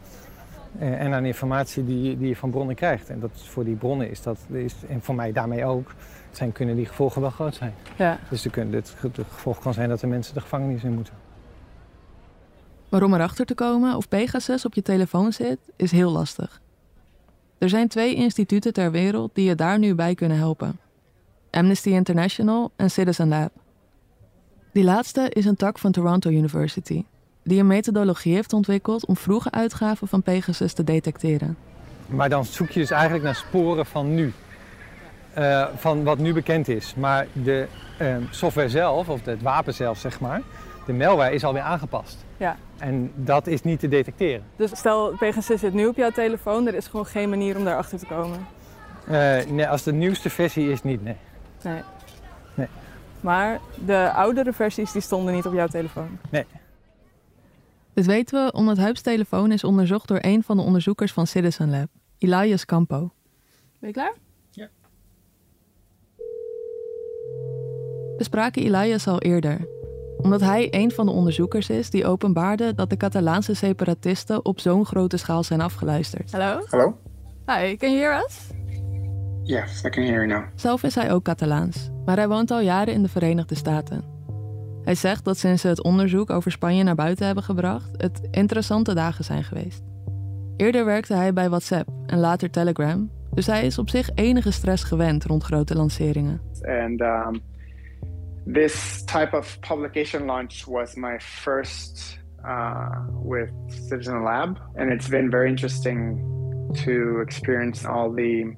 Eh, 0.78 1.00
en 1.00 1.12
aan 1.12 1.24
informatie 1.24 1.84
die, 1.84 2.18
die 2.18 2.28
je 2.28 2.36
van 2.36 2.50
bronnen 2.50 2.74
krijgt. 2.74 3.10
En 3.10 3.20
dat 3.20 3.30
is 3.34 3.48
voor 3.48 3.64
die 3.64 3.74
bronnen 3.74 4.10
is 4.10 4.22
dat, 4.22 4.38
is, 4.50 4.74
en 4.88 5.02
voor 5.02 5.14
mij 5.14 5.32
daarmee 5.32 5.64
ook, 5.64 5.94
zijn, 6.30 6.52
kunnen 6.52 6.76
die 6.76 6.86
gevolgen 6.86 7.20
wel 7.20 7.30
groot 7.30 7.54
zijn. 7.54 7.74
Ja. 7.96 8.18
Dus 8.30 8.50
kunnen, 8.50 8.74
het, 8.74 8.94
het 9.00 9.18
gevolg 9.30 9.58
kan 9.58 9.74
zijn 9.74 9.88
dat 9.88 10.00
de 10.00 10.06
mensen 10.06 10.34
de 10.34 10.40
gevangenis 10.40 10.84
in 10.84 10.92
moeten. 10.92 11.14
Maar 12.88 13.02
om 13.02 13.14
erachter 13.14 13.46
te 13.46 13.54
komen 13.54 13.96
of 13.96 14.08
Pegasus 14.08 14.64
op 14.64 14.74
je 14.74 14.82
telefoon 14.82 15.32
zit, 15.32 15.58
is 15.76 15.90
heel 15.90 16.10
lastig. 16.10 16.60
Er 17.58 17.68
zijn 17.68 17.88
twee 17.88 18.14
instituten 18.14 18.72
ter 18.72 18.90
wereld 18.90 19.34
die 19.34 19.48
je 19.48 19.54
daar 19.54 19.78
nu 19.78 19.94
bij 19.94 20.14
kunnen 20.14 20.38
helpen: 20.38 20.78
Amnesty 21.50 21.88
International 21.88 22.70
en 22.76 22.90
Citizen 22.90 23.28
Lab. 23.28 23.52
Die 24.72 24.84
laatste 24.84 25.28
is 25.28 25.44
een 25.44 25.56
tak 25.56 25.78
van 25.78 25.92
Toronto 25.92 26.30
University, 26.30 27.04
die 27.42 27.61
een 27.61 27.66
methodologie 27.66 28.34
heeft 28.34 28.52
ontwikkeld 28.52 29.06
om 29.06 29.16
vroege 29.16 29.50
uitgaven 29.50 30.08
van 30.08 30.22
Pegasus 30.22 30.72
te 30.72 30.84
detecteren. 30.84 31.56
Maar 32.06 32.28
dan 32.28 32.44
zoek 32.44 32.70
je 32.70 32.80
dus 32.80 32.90
eigenlijk 32.90 33.25
naar 33.25 33.34
sporen 33.34 33.87
van 33.87 34.14
nu. 34.14 34.32
Eh, 35.34 35.66
van 35.76 36.04
wat 36.04 36.18
nu 36.18 36.32
bekend 36.32 36.68
is. 36.68 36.94
Maar 36.94 37.26
de 37.32 37.66
eh, 37.99 38.16
software 38.30 38.68
zelf, 38.68 39.08
of 39.08 39.25
het 39.25 39.42
wapen 39.42 39.75
zelf 39.75 39.99
zeg 39.99 40.20
maar, 40.20 40.42
de 40.87 40.92
malware 40.92 41.34
is 41.34 41.44
alweer 41.44 41.62
aangepast. 41.62 42.25
Ja. 42.37 42.56
En 42.78 43.12
dat 43.14 43.46
is 43.46 43.62
niet 43.62 43.80
te 43.80 43.88
detecteren. 43.88 44.44
Dus 44.56 44.70
stel, 44.75 45.14
Pegasus 45.18 45.61
zit 45.61 45.72
nu 45.72 45.87
op 45.87 45.96
jouw 45.96 46.11
telefoon, 46.11 46.66
er 46.66 46.75
is 46.75 46.87
gewoon 46.87 47.06
geen 47.06 47.28
manier 47.28 47.56
om 47.56 47.64
daarachter 47.64 47.99
te 47.99 48.06
komen. 48.06 48.46
Eh, 49.06 49.44
nee, 49.49 49.68
als 49.68 49.82
de 49.82 49.92
nieuwste 49.92 50.30
versie 50.30 50.70
is, 50.70 50.82
niet, 50.82 51.04
nee. 51.04 51.16
Nee. 51.62 51.82
Nee. 52.54 52.68
Maar 53.20 53.61
de 53.84 54.12
oudere 54.12 54.52
versies 54.52 54.92
die 54.92 55.02
stonden 55.02 55.34
niet 55.34 55.46
op 55.46 55.52
jouw 55.52 55.66
telefoon. 55.66 56.18
Nee. 56.30 56.44
Dit 57.94 58.06
weten 58.06 58.44
we 58.44 58.52
omdat 58.52 58.76
Huib's 58.76 59.00
telefoon 59.00 59.52
is 59.52 59.64
onderzocht 59.64 60.08
door 60.08 60.18
een 60.20 60.42
van 60.42 60.56
de 60.56 60.62
onderzoekers 60.62 61.12
van 61.12 61.26
Citizen 61.26 61.70
Lab, 61.70 61.88
Elias 62.18 62.64
Campo. 62.64 63.12
Ben 63.78 63.88
je 63.88 63.92
klaar? 63.92 64.14
We 68.16 68.28
spraken 68.28 68.62
Elias 68.62 69.06
al 69.06 69.20
eerder, 69.20 69.68
omdat 70.16 70.40
hij 70.40 70.68
een 70.70 70.90
van 70.90 71.06
de 71.06 71.12
onderzoekers 71.12 71.70
is 71.70 71.90
die 71.90 72.06
openbaarde 72.06 72.75
dat 72.75 72.90
de 72.90 72.96
Catalaanse 72.96 73.54
separatisten 73.54 74.44
op 74.44 74.61
zo'n 74.61 74.87
grote 74.87 75.16
schaal 75.16 75.42
zijn 75.42 75.61
afgeluisterd. 75.61 76.32
Hallo? 76.32 76.64
Hello? 76.68 76.99
Hi, 77.46 77.76
can 77.76 77.90
you 77.90 78.02
hear 78.02 78.25
us? 78.25 78.46
Yes, 79.42 79.82
I 79.84 79.88
can 79.88 80.02
hear 80.02 80.14
you 80.14 80.26
now. 80.26 80.44
Zelf 80.54 80.82
is 80.82 80.94
hij 80.94 81.12
ook 81.12 81.25
Catalaans, 81.25 81.90
maar 82.04 82.16
hij 82.16 82.28
woont 82.28 82.50
al 82.50 82.61
jaren 82.61 82.94
in 82.94 83.02
de 83.02 83.08
Verenigde 83.08 83.54
Staten. 83.54 84.12
Hij 84.84 84.94
zegt 84.94 85.24
dat 85.24 85.38
sinds 85.38 85.62
ze 85.62 85.68
het 85.68 85.82
onderzoek 85.82 86.30
over 86.30 86.50
Spanje 86.50 86.82
naar 86.82 86.94
buiten 86.94 87.26
hebben 87.26 87.44
gebracht, 87.44 87.90
het 87.96 88.28
interessante 88.30 88.94
dagen 88.94 89.24
zijn 89.24 89.44
geweest. 89.44 89.82
Eerder 90.56 90.84
werkte 90.84 91.14
hij 91.14 91.32
bij 91.32 91.48
WhatsApp 91.48 91.88
en 92.06 92.18
later 92.18 92.50
Telegram, 92.50 93.10
dus 93.34 93.46
hij 93.46 93.66
is 93.66 93.78
op 93.78 93.88
zich 93.88 94.10
enige 94.14 94.50
stress 94.50 94.84
gewend 94.84 95.24
rond 95.24 95.44
grote 95.44 95.74
lanceringen. 95.74 96.40
And 96.62 97.00
um, 97.00 97.40
this 98.52 99.04
type 99.04 99.36
of 99.36 99.58
publication 99.60 100.24
launch 100.24 100.64
was 100.64 100.94
my 100.94 101.20
first 101.20 102.20
uh, 102.44 102.98
with 103.24 103.50
Citizen 103.66 104.22
Lab, 104.22 104.58
and 104.74 104.90
it's 104.90 105.08
been 105.08 105.30
very 105.30 105.48
interesting 105.48 106.20
to 106.84 107.20
experience 107.20 107.88
all 107.88 108.14
the 108.14 108.54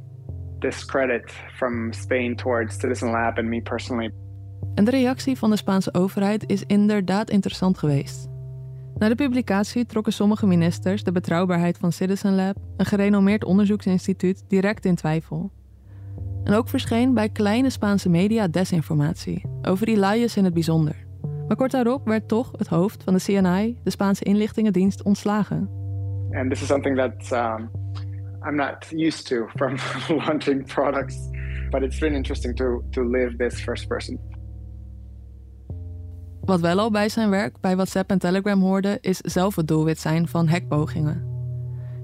discredit 0.59 1.33
from 1.57 1.93
Spain 1.93 2.37
towards 2.37 2.79
Citizen 2.79 3.11
Lab 3.11 3.39
and 3.39 3.49
me 3.49 3.61
personally. 3.61 4.11
En 4.75 4.85
de 4.85 4.91
reactie 4.91 5.39
van 5.39 5.51
de 5.51 5.57
Spaanse 5.57 5.95
overheid 5.95 6.51
is 6.51 6.65
inderdaad 6.67 7.31
interessant 7.31 7.79
geweest. 7.79 8.29
Na 8.99 9.09
de 9.09 9.15
publicatie 9.15 9.87
trokken 9.87 10.13
sommige 10.13 10.47
ministers 10.47 11.05
de 11.05 11.13
betrouwbaarheid 11.13 11.79
van 11.79 11.93
Citizen 11.93 12.35
Lab, 12.35 12.57
een 12.77 12.87
gerenommeerd 12.87 13.45
onderzoeksinstituut, 13.45 14.45
direct 14.49 14.85
in 14.85 14.95
twijfel. 14.95 15.51
En 16.45 16.55
ook 16.55 16.69
verscheen 16.69 17.15
bij 17.15 17.29
kleine 17.29 17.71
Spaanse 17.71 18.09
media 18.09 18.49
desinformatie, 18.49 19.45
over 19.63 19.89
Elias 19.89 20.37
in 20.37 20.45
het 20.45 20.55
bijzonder. 20.55 20.97
Maar 21.47 21.57
kort 21.57 21.71
daarop 21.71 22.07
werd 22.07 22.29
toch 22.29 22.53
het 22.57 22.67
hoofd 22.67 23.03
van 23.03 23.15
de 23.15 23.21
CNI, 23.21 23.79
de 23.83 23.91
Spaanse 23.91 24.25
inlichtingendienst, 24.25 25.03
ontslagen. 25.03 25.69
And 26.31 26.51
this 26.51 26.63
is 26.63 26.67
something 26.67 26.97
that 26.97 27.33
um, 27.33 27.71
I'm 28.47 28.57
not 28.57 28.93
used 28.93 29.27
to 29.27 29.47
from 29.55 29.77
launching 30.27 30.67
products, 30.67 31.17
but 31.71 31.83
it's 31.83 31.99
been 31.99 32.15
interesting 32.15 32.57
to, 32.57 32.83
to 32.91 33.11
live 33.11 33.37
this 33.37 33.61
first 33.61 33.89
person. 33.89 34.34
Wat 36.45 36.61
wel 36.61 36.79
al 36.79 36.91
bij 36.91 37.09
zijn 37.09 37.31
werk 37.31 37.61
bij 37.61 37.75
WhatsApp 37.75 38.11
en 38.11 38.19
Telegram 38.19 38.61
hoorde, 38.61 38.99
is 39.01 39.19
zelf 39.19 39.57
het 39.57 39.69
doelwit 39.69 39.99
zijn 39.99 40.29
van 40.29 40.49
hackpogingen. 40.49 41.33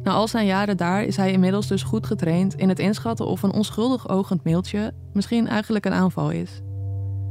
Na 0.03 0.13
al 0.13 0.29
zijn 0.29 0.47
jaren 0.47 0.77
daar 0.77 1.03
is 1.03 1.17
hij 1.17 1.33
inmiddels 1.33 1.67
dus 1.67 1.83
goed 1.83 2.07
getraind 2.07 2.55
in 2.55 2.69
het 2.69 2.79
inschatten 2.79 3.27
of 3.27 3.43
een 3.43 3.53
onschuldig 3.53 4.09
ogend 4.09 4.45
mailtje 4.45 4.93
misschien 5.13 5.49
eigenlijk 5.49 5.85
een 5.85 5.93
aanval 5.93 6.31
is. 6.31 6.63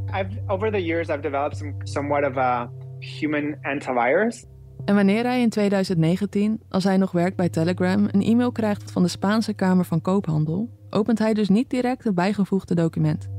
I've 0.05 0.41
over 0.47 0.71
the 0.71 0.85
years 0.85 1.07
I've 1.07 1.21
developed 1.21 1.57
some 1.57 1.73
somewhat 1.83 2.29
of 2.29 2.37
a 2.37 2.69
human 2.99 3.55
antivirus. 3.61 4.45
En 4.85 4.95
wanneer 4.95 5.23
hij 5.23 5.41
in 5.41 5.49
2019, 5.49 6.61
als 6.69 6.83
hij 6.83 6.97
nog 6.97 7.11
werkt 7.11 7.35
bij 7.35 7.49
Telegram, 7.49 8.07
een 8.11 8.21
e-mail 8.21 8.51
krijgt 8.51 8.91
van 8.91 9.03
de 9.03 9.09
Spaanse 9.09 9.53
Kamer 9.53 9.85
van 9.85 10.01
Koophandel, 10.01 10.69
opent 10.89 11.19
hij 11.19 11.33
dus 11.33 11.49
niet 11.49 11.69
direct 11.69 12.03
het 12.03 12.15
bijgevoegde 12.15 12.75
document. 12.75 13.38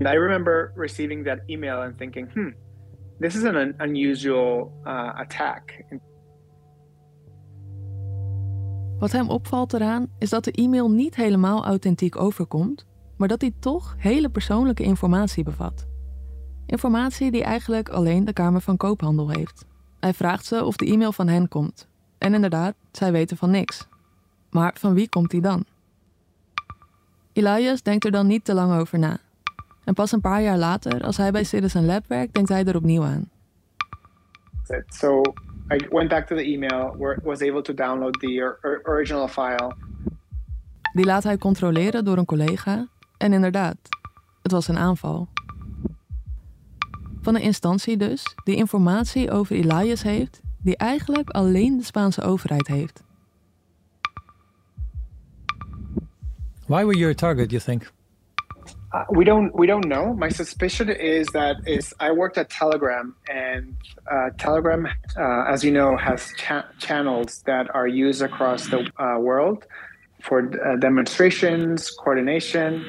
I 0.00 0.14
remember 0.14 0.72
receiving 0.76 1.24
that 1.24 1.38
email 1.46 1.80
and 1.80 1.96
thinking, 1.98 2.32
hmm, 2.32 2.50
this 3.20 3.34
is 3.34 3.44
an 3.44 3.56
un- 3.56 3.74
unusual 3.78 4.72
uh, 4.84 5.14
attack. 5.14 5.84
Wat 8.98 9.12
hem 9.12 9.28
opvalt 9.28 9.72
eraan 9.72 10.10
is 10.18 10.30
dat 10.30 10.44
de 10.44 10.50
e-mail 10.52 10.90
niet 10.90 11.16
helemaal 11.16 11.64
authentiek 11.64 12.16
overkomt, 12.16 12.86
maar 13.16 13.28
dat 13.28 13.40
hij 13.40 13.52
toch 13.58 13.94
hele 13.98 14.28
persoonlijke 14.28 14.82
informatie 14.82 15.44
bevat. 15.44 15.86
Informatie 16.66 17.30
die 17.30 17.42
eigenlijk 17.42 17.88
alleen 17.88 18.24
de 18.24 18.32
Kamer 18.32 18.60
van 18.60 18.76
Koophandel 18.76 19.30
heeft. 19.30 19.66
Hij 20.00 20.14
vraagt 20.14 20.44
ze 20.44 20.64
of 20.64 20.76
de 20.76 20.86
e-mail 20.86 21.12
van 21.12 21.28
hen 21.28 21.48
komt. 21.48 21.88
En 22.18 22.34
inderdaad, 22.34 22.74
zij 22.92 23.12
weten 23.12 23.36
van 23.36 23.50
niks. 23.50 23.86
Maar 24.50 24.74
van 24.78 24.94
wie 24.94 25.08
komt 25.08 25.30
die 25.30 25.40
dan? 25.40 25.64
Elias 27.32 27.82
denkt 27.82 28.04
er 28.04 28.10
dan 28.10 28.26
niet 28.26 28.44
te 28.44 28.54
lang 28.54 28.78
over 28.80 28.98
na. 28.98 29.18
En 29.88 29.94
pas 29.94 30.12
een 30.12 30.20
paar 30.20 30.42
jaar 30.42 30.58
later, 30.58 31.04
als 31.04 31.16
hij 31.16 31.30
bij 31.30 31.44
Citizen 31.44 31.84
Lab 31.84 32.06
werkt, 32.06 32.34
denkt 32.34 32.48
hij 32.48 32.64
er 32.64 32.76
opnieuw 32.76 33.02
aan. 33.02 33.30
So 34.88 35.22
I 35.72 35.86
went 35.90 36.08
back 36.08 36.26
to 36.26 36.36
the 36.36 36.42
email, 36.42 36.96
where 36.98 37.20
was 37.22 37.40
able 37.40 37.62
to 37.62 37.74
download 37.74 38.20
the 38.20 38.40
or- 38.42 38.70
or- 38.70 38.80
original 38.84 39.28
file. 39.28 39.74
Die 40.92 41.04
laat 41.04 41.22
hij 41.22 41.38
controleren 41.38 42.04
door 42.04 42.18
een 42.18 42.24
collega. 42.24 42.88
En 43.16 43.32
inderdaad, 43.32 43.76
het 44.42 44.52
was 44.52 44.68
een 44.68 44.78
aanval. 44.78 45.28
Van 47.20 47.34
een 47.34 47.42
instantie 47.42 47.96
dus, 47.96 48.36
die 48.44 48.56
informatie 48.56 49.30
over 49.30 49.56
Elias 49.56 50.02
heeft, 50.02 50.40
die 50.62 50.76
eigenlijk 50.76 51.30
alleen 51.30 51.76
de 51.76 51.84
Spaanse 51.84 52.22
overheid 52.22 52.66
heeft. 52.66 53.04
Why 56.66 56.84
were 56.84 56.98
you 56.98 57.10
a 57.10 57.14
target, 57.14 57.50
you 57.50 57.62
think? 57.62 57.96
Uh, 58.92 59.04
we 59.10 59.24
don't 59.24 59.54
we 59.54 59.66
don't 59.66 59.86
know. 59.86 60.14
My 60.14 60.30
suspicion 60.30 60.88
is 60.88 61.26
that 61.32 61.56
is 61.64 61.94
I 62.00 62.10
worked 62.10 62.38
at 62.38 62.48
Telegram, 62.48 63.14
and 63.24 63.76
uh, 64.10 64.30
Telegram, 64.36 64.86
uh, 65.16 65.52
as 65.52 65.62
you 65.62 65.72
know, 65.72 65.96
has 65.96 66.32
cha- 66.36 66.68
channels 66.78 67.42
that 67.42 67.74
are 67.74 67.86
used 67.86 68.22
across 68.22 68.68
the 68.68 68.90
uh, 68.98 69.18
world 69.20 69.66
for 70.20 70.40
uh, 70.40 70.80
demonstrations, 70.80 71.94
coordination. 71.94 72.82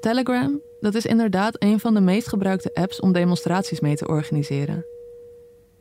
Telegram, 0.00 0.60
dat 0.80 0.94
is 0.94 1.06
inderdaad 1.06 1.62
een 1.62 1.80
van 1.80 1.94
de 1.94 2.00
meest 2.00 2.28
gebruikte 2.28 2.70
apps 2.74 3.00
om 3.00 3.12
demonstraties 3.12 3.80
mee 3.80 3.96
te 3.96 4.08
organiseren. 4.08 4.84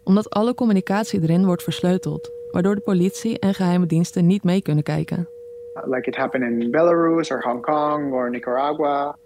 Omdat 0.03 0.29
alle 0.29 0.53
communicatie 0.53 1.21
erin 1.21 1.45
wordt 1.45 1.63
versleuteld, 1.63 2.31
waardoor 2.51 2.75
de 2.75 2.81
politie 2.81 3.39
en 3.39 3.53
geheime 3.53 3.85
diensten 3.85 4.25
niet 4.25 4.43
mee 4.43 4.61
kunnen 4.61 4.83
kijken. 4.83 5.29
Uh, 5.77 5.91
like 5.91 6.07
it 6.07 6.15
happened 6.15 6.43
in 6.43 6.71
Belarus 6.71 7.31
or 7.31 7.41
Hong 7.41 7.61
Kong 7.61 8.13
or 8.13 8.29
Nicaragua, 8.29 9.17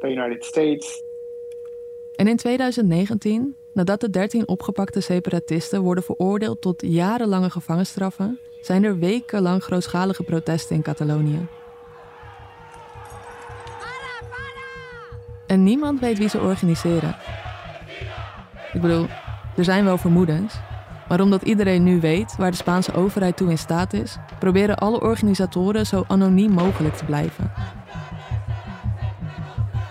the 0.00 0.08
United 0.08 0.44
States. 0.44 1.02
En 2.16 2.28
in 2.28 2.36
2019, 2.36 3.56
nadat 3.72 4.00
de 4.00 4.10
13 4.10 4.48
opgepakte 4.48 5.00
separatisten 5.00 5.82
worden 5.82 6.04
veroordeeld 6.04 6.60
tot 6.60 6.82
jarenlange 6.86 7.50
gevangenisstraffen, 7.50 8.38
zijn 8.60 8.84
er 8.84 8.98
wekenlang 8.98 9.62
grootschalige 9.62 10.22
protesten 10.22 10.76
in 10.76 10.82
Catalonië. 10.82 11.46
En 15.46 15.62
niemand 15.62 16.00
weet 16.00 16.18
wie 16.18 16.28
ze 16.28 16.40
organiseren. 16.40 17.16
Ik 18.72 18.80
bedoel, 18.80 19.06
er 19.56 19.64
zijn 19.64 19.84
wel 19.84 19.98
vermoedens, 19.98 20.60
maar 21.12 21.20
omdat 21.20 21.42
iedereen 21.42 21.82
nu 21.82 22.00
weet 22.00 22.36
waar 22.36 22.50
de 22.50 22.56
Spaanse 22.56 22.94
overheid 22.94 23.36
toe 23.36 23.50
in 23.50 23.58
staat 23.58 23.92
is, 23.92 24.18
proberen 24.38 24.76
alle 24.76 25.00
organisatoren 25.00 25.86
zo 25.86 26.04
anoniem 26.08 26.50
mogelijk 26.50 26.94
te 26.94 27.04
blijven. 27.04 27.50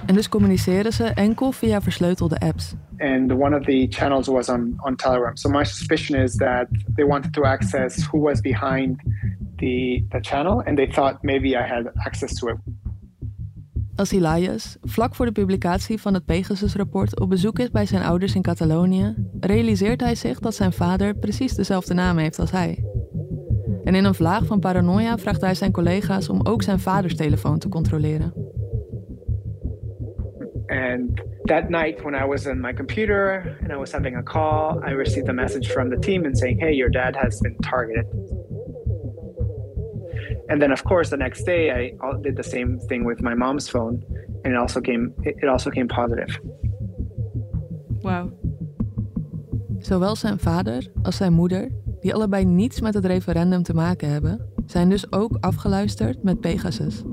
En 0.05 0.15
dus 0.15 0.29
communiceren 0.29 0.93
ze 0.93 1.03
enkel 1.03 1.51
via 1.51 1.81
versleutelde 1.81 2.39
apps. 2.39 2.75
and 2.99 3.31
one 3.31 3.55
of 3.57 3.65
the 3.65 3.87
channels 3.87 4.27
was 4.27 4.49
on, 4.49 4.77
on 4.85 4.95
Telegram. 4.95 5.35
So 5.35 5.49
my 5.49 5.63
suspicion 5.63 6.15
is 6.19 6.35
that 6.35 6.67
they 6.95 7.03
wanted 7.03 7.33
to 7.33 7.43
access 7.43 8.03
who 8.11 8.19
was 8.19 8.41
behind 8.41 8.99
the 9.57 10.03
the 10.11 10.21
channel, 10.21 10.63
and 10.65 10.77
they 10.77 10.87
thought 10.87 11.23
maybe 11.23 11.55
I 11.55 11.67
had 11.67 11.83
access 12.05 12.39
to 12.39 12.47
it. 12.49 12.57
Als 14.01 14.11
Elias, 14.11 14.77
vlak 14.81 15.15
voor 15.15 15.25
de 15.25 15.31
publicatie 15.31 16.01
van 16.01 16.13
het 16.13 16.25
Pegasus-rapport, 16.25 17.19
op 17.19 17.29
bezoek 17.29 17.59
is 17.59 17.71
bij 17.71 17.85
zijn 17.85 18.03
ouders 18.03 18.35
in 18.35 18.41
Catalonië, 18.41 19.15
realiseert 19.39 20.01
hij 20.01 20.15
zich 20.15 20.39
dat 20.39 20.55
zijn 20.55 20.73
vader 20.73 21.15
precies 21.15 21.53
dezelfde 21.53 21.93
naam 21.93 22.17
heeft 22.17 22.39
als 22.39 22.51
hij. 22.51 22.85
En 23.83 23.95
in 23.95 24.03
een 24.03 24.13
vlaag 24.13 24.45
van 24.45 24.59
paranoia 24.59 25.17
vraagt 25.17 25.41
hij 25.41 25.55
zijn 25.55 25.71
collega's 25.71 26.29
om 26.29 26.39
ook 26.43 26.63
zijn 26.63 26.79
vaders 26.79 27.15
telefoon 27.15 27.59
te 27.59 27.69
controleren. 27.69 28.33
And 30.67 31.21
that 31.43 31.69
night, 31.69 32.01
when 32.01 32.23
I 32.23 32.25
was 32.25 32.47
on 32.47 32.59
my 32.59 32.73
computer 32.73 33.57
and 33.61 33.71
I 33.71 33.75
was 33.75 33.91
having 33.91 34.15
a 34.15 34.23
call, 34.23 34.89
I 34.89 34.93
received 34.93 35.29
a 35.29 35.33
message 35.33 35.71
from 35.71 35.89
the 35.89 35.99
team 35.99 36.25
and 36.25 36.37
saying, 36.37 36.59
"Hey, 36.59 36.75
your 36.75 36.91
dad 36.91 37.15
has 37.15 37.39
been 37.39 37.55
targeted." 37.59 38.05
And 40.51 40.59
then, 40.59 40.71
of 40.71 40.83
course, 40.83 41.09
the 41.09 41.17
next 41.17 41.45
day, 41.45 41.71
I 41.71 41.93
did 42.21 42.35
the 42.35 42.43
same 42.43 42.77
thing 42.87 43.05
with 43.05 43.21
my 43.21 43.33
mom's 43.35 43.69
phone, 43.69 44.03
and 44.43 44.53
it 44.53 44.59
also 44.59 44.81
came 44.81 45.13
it 45.23 45.47
also 45.47 45.69
came 45.69 45.87
positive. 45.87 46.39
Wauw. 48.01 48.31
Zowel 49.79 50.15
zijn 50.15 50.39
vader 50.39 50.91
als 51.03 51.15
zijn 51.15 51.33
moeder, 51.33 51.69
die 51.99 52.13
allebei 52.13 52.45
niets 52.45 52.81
met 52.81 52.93
het 52.93 53.05
referendum 53.05 53.63
te 53.63 53.73
maken 53.73 54.09
hebben, 54.09 54.51
zijn 54.65 54.89
dus 54.89 55.11
ook 55.11 55.37
afgeluisterd 55.39 56.23
met 56.23 56.39
Pegasus. 56.39 57.03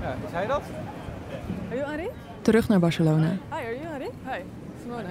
Ja, 0.00 0.14
is 0.26 0.32
hij 0.32 0.46
dat? 0.46 0.62
Are 1.68 1.76
you 1.76 1.90
Henri? 1.90 2.08
Terug 2.42 2.68
naar 2.68 2.78
Barcelona. 2.78 3.28
Hi, 3.28 3.38
are 3.50 3.78
you 3.78 3.86
Henri? 3.86 4.08
Hi, 4.24 4.40
Simona. 4.82 5.08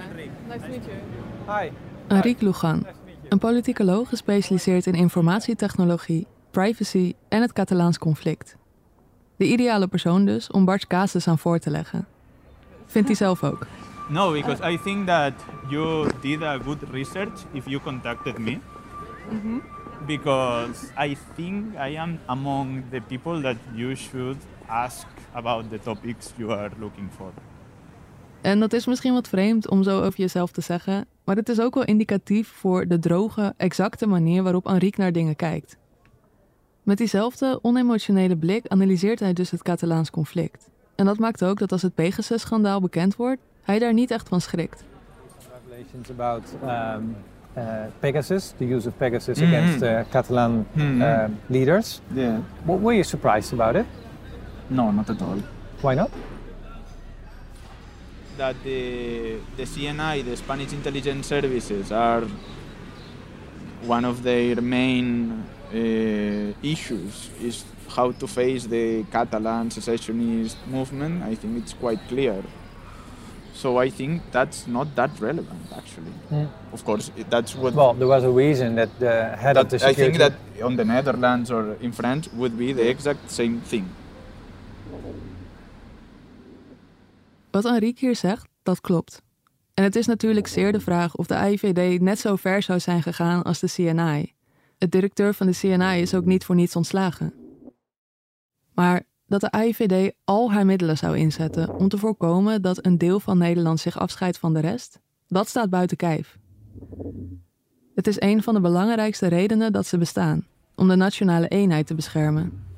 Nice 0.48 0.60
to 0.60 0.68
meet 0.68 0.84
you. 0.84 1.58
Hi. 1.58 1.70
Enrique 2.10 2.44
Lugan, 2.44 2.86
een 3.28 3.38
politicoloog 3.38 4.08
gespecialiseerd 4.08 4.86
in 4.86 4.94
informatietechnologie, 4.94 6.26
privacy 6.50 7.14
en 7.28 7.40
het 7.40 7.52
Catalaans 7.52 7.98
conflict. 7.98 8.56
De 9.36 9.44
ideale 9.44 9.86
persoon 9.86 10.24
dus 10.24 10.50
om 10.50 10.64
Bart's 10.64 10.86
casus 10.86 11.28
aan 11.28 11.38
voor 11.38 11.58
te 11.58 11.70
leggen. 11.70 12.06
Vindt 12.86 13.08
hij 13.08 13.16
zelf 13.16 13.44
ook. 13.44 13.66
No, 14.08 14.32
because 14.32 14.72
I 14.72 14.78
think 14.84 15.06
that 15.06 15.32
you 15.68 16.10
did 16.20 16.42
a 16.42 16.58
good 16.58 16.78
research 16.90 17.44
if 17.52 17.66
you 17.66 17.80
contacted 17.82 18.38
me. 18.38 18.58
Because 20.06 20.86
I 21.06 21.16
think 21.34 21.74
I 21.74 21.98
am 21.98 22.18
among 22.26 22.82
the 22.90 23.00
people 23.08 23.40
that 23.40 23.56
you 23.72 23.96
should 23.96 24.36
ask 24.66 25.06
about 25.32 25.70
the 25.70 25.80
topics 25.80 26.32
you 26.36 26.52
are 26.52 26.70
looking 26.78 27.08
for. 27.16 27.30
En 28.40 28.60
dat 28.60 28.72
is 28.72 28.86
misschien 28.86 29.12
wat 29.12 29.28
vreemd 29.28 29.68
om 29.68 29.82
zo 29.82 30.02
over 30.02 30.18
jezelf 30.18 30.50
te 30.50 30.60
zeggen, 30.60 31.06
maar 31.30 31.38
het 31.38 31.48
is 31.48 31.60
ook 31.60 31.74
wel 31.74 31.84
indicatief 31.84 32.48
voor 32.48 32.86
de 32.86 32.98
droge, 32.98 33.54
exacte 33.56 34.06
manier 34.06 34.42
waarop 34.42 34.66
Enrique 34.66 35.00
naar 35.00 35.12
dingen 35.12 35.36
kijkt. 35.36 35.76
Met 36.82 36.98
diezelfde 36.98 37.58
onemotionele 37.62 38.36
blik 38.36 38.68
analyseert 38.68 39.20
hij 39.20 39.32
dus 39.32 39.50
het 39.50 39.62
Catalaans 39.62 40.10
conflict. 40.10 40.70
En 40.94 41.04
dat 41.04 41.18
maakt 41.18 41.44
ook 41.44 41.58
dat 41.58 41.72
als 41.72 41.82
het 41.82 41.94
Pegasus-schandaal 41.94 42.80
bekend 42.80 43.16
wordt, 43.16 43.40
hij 43.62 43.78
daar 43.78 43.92
niet 43.92 44.10
echt 44.10 44.28
van 44.28 44.40
schrikt. 44.40 44.84
Revelations 45.66 46.10
about 46.10 46.56
um, 46.62 47.16
uh, 47.56 47.64
Pegasus, 47.98 48.52
the 48.56 48.72
use 48.74 48.88
of 48.88 48.96
Pegasus 48.96 49.40
Mhm. 49.40 49.54
against 49.54 49.82
uh, 49.82 50.00
Catalan 50.10 50.66
uh, 50.76 51.24
leaders. 51.46 52.00
Yeah. 52.12 52.38
What, 52.64 52.80
were 52.80 52.92
you 52.92 53.02
surprised 53.04 53.60
about 53.60 53.74
it? 53.76 53.86
No, 54.66 54.90
not 54.90 55.08
at 55.10 55.20
all. 55.22 55.38
Why 55.80 55.94
not? 55.94 56.10
That 58.40 58.56
the, 58.64 59.36
the 59.58 59.64
CNI, 59.64 60.24
the 60.24 60.34
Spanish 60.34 60.72
intelligence 60.72 61.26
services, 61.26 61.92
are 61.92 62.24
one 63.82 64.06
of 64.06 64.22
their 64.22 64.62
main 64.62 65.44
uh, 65.74 66.54
issues 66.62 67.28
is 67.38 67.64
how 67.88 68.12
to 68.12 68.26
face 68.26 68.64
the 68.64 69.04
Catalan 69.12 69.70
secessionist 69.70 70.56
movement. 70.66 71.22
I 71.22 71.34
think 71.34 71.58
it's 71.58 71.74
quite 71.74 72.00
clear. 72.08 72.42
So 73.52 73.76
I 73.76 73.90
think 73.90 74.22
that's 74.32 74.66
not 74.66 74.96
that 74.96 75.10
relevant, 75.20 75.60
actually. 75.76 76.12
Hmm. 76.30 76.46
Of 76.72 76.82
course, 76.82 77.10
that's 77.28 77.54
what. 77.54 77.74
Well, 77.74 77.92
there 77.92 78.08
was 78.08 78.24
a 78.24 78.30
reason 78.30 78.76
that 78.76 78.98
the 78.98 79.36
head 79.36 79.58
of 79.58 79.68
the 79.68 79.76
that 79.76 79.86
I 79.86 79.92
think 79.92 80.16
that 80.16 80.32
on 80.62 80.76
the 80.76 80.86
Netherlands 80.86 81.50
or 81.50 81.74
in 81.74 81.92
France 81.92 82.32
would 82.32 82.56
be 82.56 82.72
the 82.72 82.88
exact 82.88 83.30
same 83.30 83.60
thing. 83.60 83.86
Wat 87.50 87.64
Enrique 87.64 88.06
hier 88.06 88.16
zegt, 88.16 88.48
dat 88.62 88.80
klopt. 88.80 89.22
En 89.74 89.84
het 89.84 89.96
is 89.96 90.06
natuurlijk 90.06 90.46
zeer 90.46 90.72
de 90.72 90.80
vraag 90.80 91.16
of 91.16 91.26
de 91.26 91.36
AIVD 91.36 92.00
net 92.00 92.18
zo 92.18 92.36
ver 92.36 92.62
zou 92.62 92.80
zijn 92.80 93.02
gegaan 93.02 93.42
als 93.42 93.60
de 93.60 93.70
CNI. 93.70 94.32
Het 94.78 94.92
directeur 94.92 95.34
van 95.34 95.46
de 95.46 95.52
CNI 95.52 96.00
is 96.00 96.14
ook 96.14 96.24
niet 96.24 96.44
voor 96.44 96.54
niets 96.54 96.76
ontslagen. 96.76 97.34
Maar 98.74 99.02
dat 99.26 99.40
de 99.40 99.50
AIVD 99.50 100.14
al 100.24 100.52
haar 100.52 100.66
middelen 100.66 100.96
zou 100.96 101.16
inzetten 101.16 101.74
om 101.74 101.88
te 101.88 101.98
voorkomen 101.98 102.62
dat 102.62 102.86
een 102.86 102.98
deel 102.98 103.20
van 103.20 103.38
Nederland 103.38 103.80
zich 103.80 103.98
afscheidt 103.98 104.38
van 104.38 104.54
de 104.54 104.60
rest, 104.60 105.00
dat 105.26 105.48
staat 105.48 105.70
buiten 105.70 105.96
kijf. 105.96 106.38
Het 107.94 108.06
is 108.06 108.20
een 108.20 108.42
van 108.42 108.54
de 108.54 108.60
belangrijkste 108.60 109.26
redenen 109.26 109.72
dat 109.72 109.86
ze 109.86 109.98
bestaan, 109.98 110.46
om 110.74 110.88
de 110.88 110.96
nationale 110.96 111.48
eenheid 111.48 111.86
te 111.86 111.94
beschermen. 111.94 112.69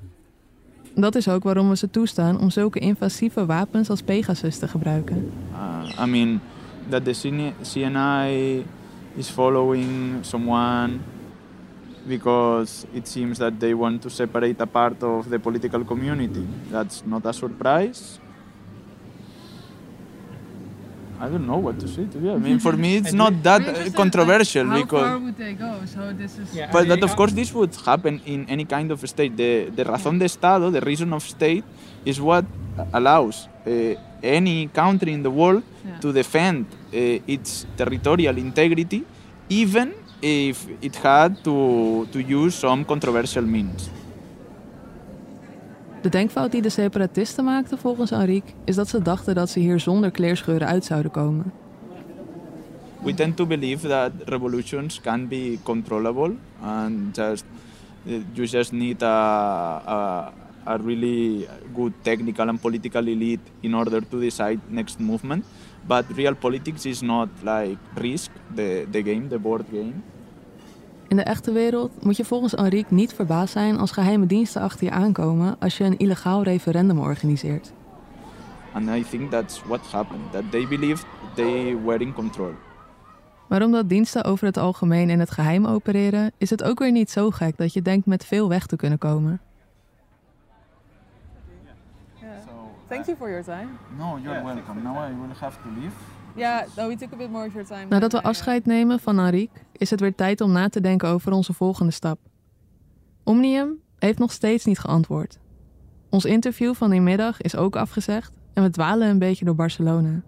Dat 0.94 1.14
is 1.14 1.28
ook 1.28 1.42
waarom 1.42 1.68
we 1.68 1.76
ze 1.76 1.90
toestaan 1.90 2.40
om 2.40 2.50
zulke 2.50 2.78
invasieve 2.78 3.46
wapens 3.46 3.90
als 3.90 4.02
Pegasus 4.02 4.58
te 4.58 4.68
gebruiken. 4.68 5.30
Uh, 5.52 6.04
I 6.04 6.10
mean, 6.10 6.40
that 6.88 7.04
the 7.04 7.14
CN- 7.14 7.54
CNI 7.62 8.64
is 9.16 9.28
following 9.28 9.88
someone 10.20 10.90
because 12.06 12.86
it 12.92 13.08
seems 13.08 13.38
that 13.38 13.60
they 13.60 13.74
want 13.74 14.02
to 14.02 14.08
separate 14.08 14.62
a 14.62 14.66
part 14.66 15.02
of 15.02 15.28
the 15.28 15.38
political 15.38 15.84
community. 15.84 16.44
That's 16.70 17.02
not 17.04 17.26
a 17.26 17.32
surprise. 17.32 18.18
I 21.24 21.28
don't 21.32 21.46
know 21.46 21.60
what 21.66 21.76
to 21.82 21.86
say 21.86 22.04
to 22.12 22.18
you. 22.18 22.30
I 22.38 22.38
mean, 22.46 22.58
for 22.58 22.74
me, 22.84 22.90
it's 23.00 23.12
not 23.12 23.34
that 23.48 23.62
controversial 24.02 24.66
because. 24.80 25.20
would 25.26 25.38
they 25.44 25.54
go? 25.54 25.72
So 25.94 26.12
this 26.12 26.32
is. 26.42 26.48
But 26.74 26.88
that, 26.90 27.02
of 27.08 27.14
course, 27.14 27.32
this 27.40 27.50
would 27.54 27.74
happen 27.90 28.14
in 28.26 28.40
any 28.48 28.64
kind 28.64 28.90
of 28.90 28.98
state. 29.08 29.32
The, 29.36 29.70
the 29.78 29.84
razón 29.84 30.18
de 30.18 30.26
Estado, 30.26 30.70
the 30.70 30.80
reason 30.80 31.12
of 31.12 31.22
state, 31.22 31.64
is 32.04 32.20
what 32.20 32.44
allows 32.92 33.36
uh, 33.66 33.94
any 34.22 34.58
country 34.82 35.12
in 35.12 35.22
the 35.22 35.30
world 35.30 35.62
Yeah. 35.84 35.98
to 35.98 36.12
defend 36.12 36.66
uh, 36.94 37.34
its 37.34 37.66
territorial 37.76 38.36
integrity, 38.38 39.00
even 39.48 39.88
if 40.22 40.56
it 40.80 40.94
had 40.96 41.42
to, 41.42 42.06
to 42.12 42.18
use 42.20 42.54
some 42.54 42.84
controversial 42.84 43.42
means. 43.42 43.90
De 46.02 46.08
denkfout 46.08 46.52
die 46.52 46.62
de 46.62 46.68
separatisten 46.68 47.44
maakten 47.44 47.78
volgens 47.78 48.10
Enrique 48.10 48.52
is 48.64 48.74
dat 48.74 48.88
ze 48.88 49.02
dachten 49.02 49.34
dat 49.34 49.50
ze 49.50 49.58
hier 49.58 49.80
zonder 49.80 50.10
kleerscheuren 50.10 50.66
uit 50.68 50.84
zouden 50.84 51.10
komen. 51.10 51.52
we 53.02 53.14
tend 53.14 53.36
to 53.36 53.46
believe 53.46 53.88
that 53.88 54.12
revolutions 54.26 55.00
can 55.00 55.28
be 55.28 55.58
controllable 55.62 56.36
and 56.62 57.16
just 57.16 57.44
you 58.32 58.46
just 58.46 58.72
need 58.72 59.02
a, 59.02 59.82
a, 59.86 60.32
a 60.64 60.76
really 60.76 61.48
good 61.74 61.92
technical 62.02 62.48
and 62.48 62.60
political 62.60 63.06
elite 63.06 63.42
in 63.60 63.74
order 63.74 64.00
to 64.08 64.18
decide 64.20 64.58
next 64.68 64.98
movement 64.98 65.44
but 65.86 66.04
real 66.16 66.34
politics 66.34 66.86
is 66.86 67.02
not 67.02 67.28
like 67.42 67.78
risk 67.96 68.30
the, 68.54 68.86
the 68.90 69.02
game 69.02 69.28
the 69.28 69.38
board 69.38 69.64
game 69.70 70.02
In 71.12 71.18
de 71.18 71.24
echte 71.24 71.52
wereld 71.52 72.04
moet 72.04 72.16
je 72.16 72.24
volgens 72.24 72.54
Enrique 72.54 72.94
niet 72.94 73.12
verbaasd 73.12 73.52
zijn 73.52 73.78
als 73.78 73.90
geheime 73.90 74.26
diensten 74.26 74.62
achter 74.62 74.84
je 74.84 74.90
aankomen 74.90 75.56
als 75.58 75.76
je 75.76 75.84
een 75.84 75.96
illegaal 75.96 76.42
referendum 76.42 76.98
organiseert. 76.98 77.72
and 78.72 78.88
i 78.88 79.04
think 79.04 79.30
that's 79.30 79.62
what 79.66 79.80
happened 79.90 80.32
that 80.32 80.42
they 80.50 80.68
believed 80.68 81.06
they 81.34 81.76
were 81.84 81.98
in 81.98 82.12
control 82.12 82.52
Maar 83.48 83.62
omdat 83.62 83.88
diensten 83.88 84.24
over 84.24 84.46
het 84.46 84.56
algemeen 84.56 85.10
in 85.10 85.20
het 85.20 85.30
geheim 85.30 85.66
opereren, 85.66 86.32
is 86.38 86.50
het 86.50 86.62
ook 86.62 86.78
weer 86.78 86.92
niet 86.92 87.10
zo 87.10 87.30
gek 87.30 87.56
dat 87.56 87.72
je 87.72 87.82
denkt 87.82 88.06
met 88.06 88.24
veel 88.24 88.48
weg 88.48 88.66
te 88.66 88.76
kunnen 88.76 88.98
komen. 88.98 89.40
Thank 92.88 93.04
you 93.04 93.16
for 93.16 93.28
your 93.28 93.44
time. 93.44 93.68
no 93.96 94.18
you're 94.22 94.44
welcome 94.44 94.82
now 94.82 94.96
i 94.96 95.08
will 95.08 95.36
have 95.38 95.56
to 95.62 95.68
leave 95.80 95.94
Yeah, 96.34 96.66
no, 96.76 96.88
we 96.88 96.96
took 96.96 97.12
a 97.12 97.16
bit 97.16 97.30
more 97.30 97.46
of 97.46 97.52
your 97.52 97.68
time. 97.68 97.86
Nadat 97.88 98.12
we 98.12 98.22
afscheid 98.22 98.66
nemen 98.66 99.00
van 99.00 99.18
Enrique, 99.18 99.60
is 99.72 99.90
het 99.90 100.00
weer 100.00 100.14
tijd 100.14 100.40
om 100.40 100.52
na 100.52 100.68
te 100.68 100.80
denken 100.80 101.08
over 101.08 101.32
onze 101.32 101.52
volgende 101.52 101.92
stap. 101.92 102.18
Omnium 103.24 103.80
heeft 103.98 104.18
nog 104.18 104.32
steeds 104.32 104.64
niet 104.64 104.78
geantwoord. 104.78 105.38
Ons 106.08 106.24
interview 106.24 106.74
van 106.74 106.90
die 106.90 107.00
middag 107.00 107.40
is 107.40 107.56
ook 107.56 107.76
afgezegd 107.76 108.32
en 108.52 108.62
we 108.62 108.70
dwalen 108.70 109.08
een 109.08 109.18
beetje 109.18 109.44
door 109.44 109.54
Barcelona. 109.54 110.22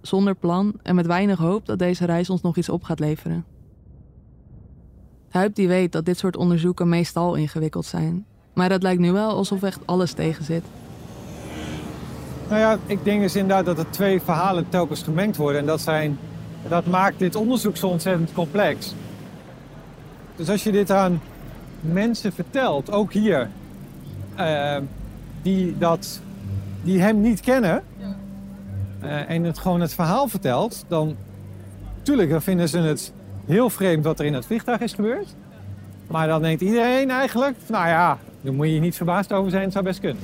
Zonder 0.00 0.34
plan 0.34 0.74
en 0.82 0.94
met 0.94 1.06
weinig 1.06 1.38
hoop 1.38 1.66
dat 1.66 1.78
deze 1.78 2.04
reis 2.04 2.30
ons 2.30 2.40
nog 2.42 2.56
iets 2.56 2.68
op 2.68 2.82
gaat 2.82 3.00
leveren. 3.00 3.44
Huip 5.28 5.54
die 5.54 5.68
weet 5.68 5.92
dat 5.92 6.04
dit 6.04 6.18
soort 6.18 6.36
onderzoeken 6.36 6.88
meestal 6.88 7.34
ingewikkeld 7.34 7.84
zijn. 7.84 8.26
Maar 8.54 8.70
het 8.70 8.82
lijkt 8.82 9.00
nu 9.00 9.12
wel 9.12 9.30
alsof 9.30 9.62
echt 9.62 9.86
alles 9.86 10.12
tegen 10.12 10.44
zit. 10.44 10.64
Nou 12.48 12.60
ja, 12.60 12.78
ik 12.86 13.04
denk 13.04 13.20
dus 13.20 13.36
inderdaad 13.36 13.64
dat 13.64 13.78
er 13.78 13.90
twee 13.90 14.20
verhalen 14.20 14.68
telkens 14.68 15.02
gemengd 15.02 15.36
worden. 15.36 15.60
En 15.60 15.66
dat, 15.66 15.80
zijn, 15.80 16.18
dat 16.68 16.86
maakt 16.86 17.18
dit 17.18 17.34
onderzoek 17.34 17.76
zo 17.76 17.86
ontzettend 17.86 18.32
complex. 18.32 18.94
Dus 20.36 20.50
als 20.50 20.62
je 20.62 20.72
dit 20.72 20.90
aan 20.90 21.20
mensen 21.80 22.32
vertelt, 22.32 22.92
ook 22.92 23.12
hier, 23.12 23.50
eh, 24.34 24.76
die, 25.42 25.78
dat, 25.78 26.20
die 26.82 27.00
hem 27.00 27.20
niet 27.20 27.40
kennen, 27.40 27.82
eh, 29.00 29.30
en 29.30 29.44
het 29.44 29.58
gewoon 29.58 29.80
het 29.80 29.94
verhaal 29.94 30.28
vertelt, 30.28 30.84
dan 30.88 31.16
tuurlijk, 32.02 32.42
vinden 32.42 32.68
ze 32.68 32.78
het 32.78 33.12
heel 33.46 33.70
vreemd 33.70 34.04
wat 34.04 34.18
er 34.18 34.26
in 34.26 34.34
het 34.34 34.46
vliegtuig 34.46 34.80
is 34.80 34.92
gebeurd. 34.92 35.34
Maar 36.06 36.28
dan 36.28 36.42
denkt 36.42 36.60
iedereen 36.60 37.10
eigenlijk, 37.10 37.56
nou 37.66 37.88
ja, 37.88 38.18
daar 38.40 38.52
moet 38.52 38.66
je 38.66 38.74
je 38.74 38.80
niet 38.80 38.96
verbaasd 38.96 39.32
over 39.32 39.50
zijn, 39.50 39.62
het 39.62 39.72
zou 39.72 39.84
best 39.84 40.00
kunnen. 40.00 40.22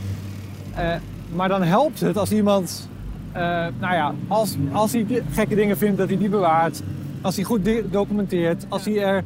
Eh, 0.74 0.94
maar 1.34 1.48
dan 1.48 1.62
helpt 1.62 2.00
het 2.00 2.16
als 2.16 2.32
iemand, 2.32 2.88
eh, 3.32 3.42
nou 3.80 3.94
ja, 3.94 4.14
als, 4.28 4.56
als 4.72 4.92
hij 4.92 5.06
gekke 5.30 5.54
dingen 5.54 5.76
vindt, 5.78 5.98
dat 5.98 6.08
hij 6.08 6.18
die 6.18 6.28
bewaart. 6.28 6.82
Als 7.20 7.36
hij 7.36 7.44
goed 7.44 7.68
documenteert, 7.90 8.66
als 8.68 8.84
hij 8.84 9.02
er 9.02 9.24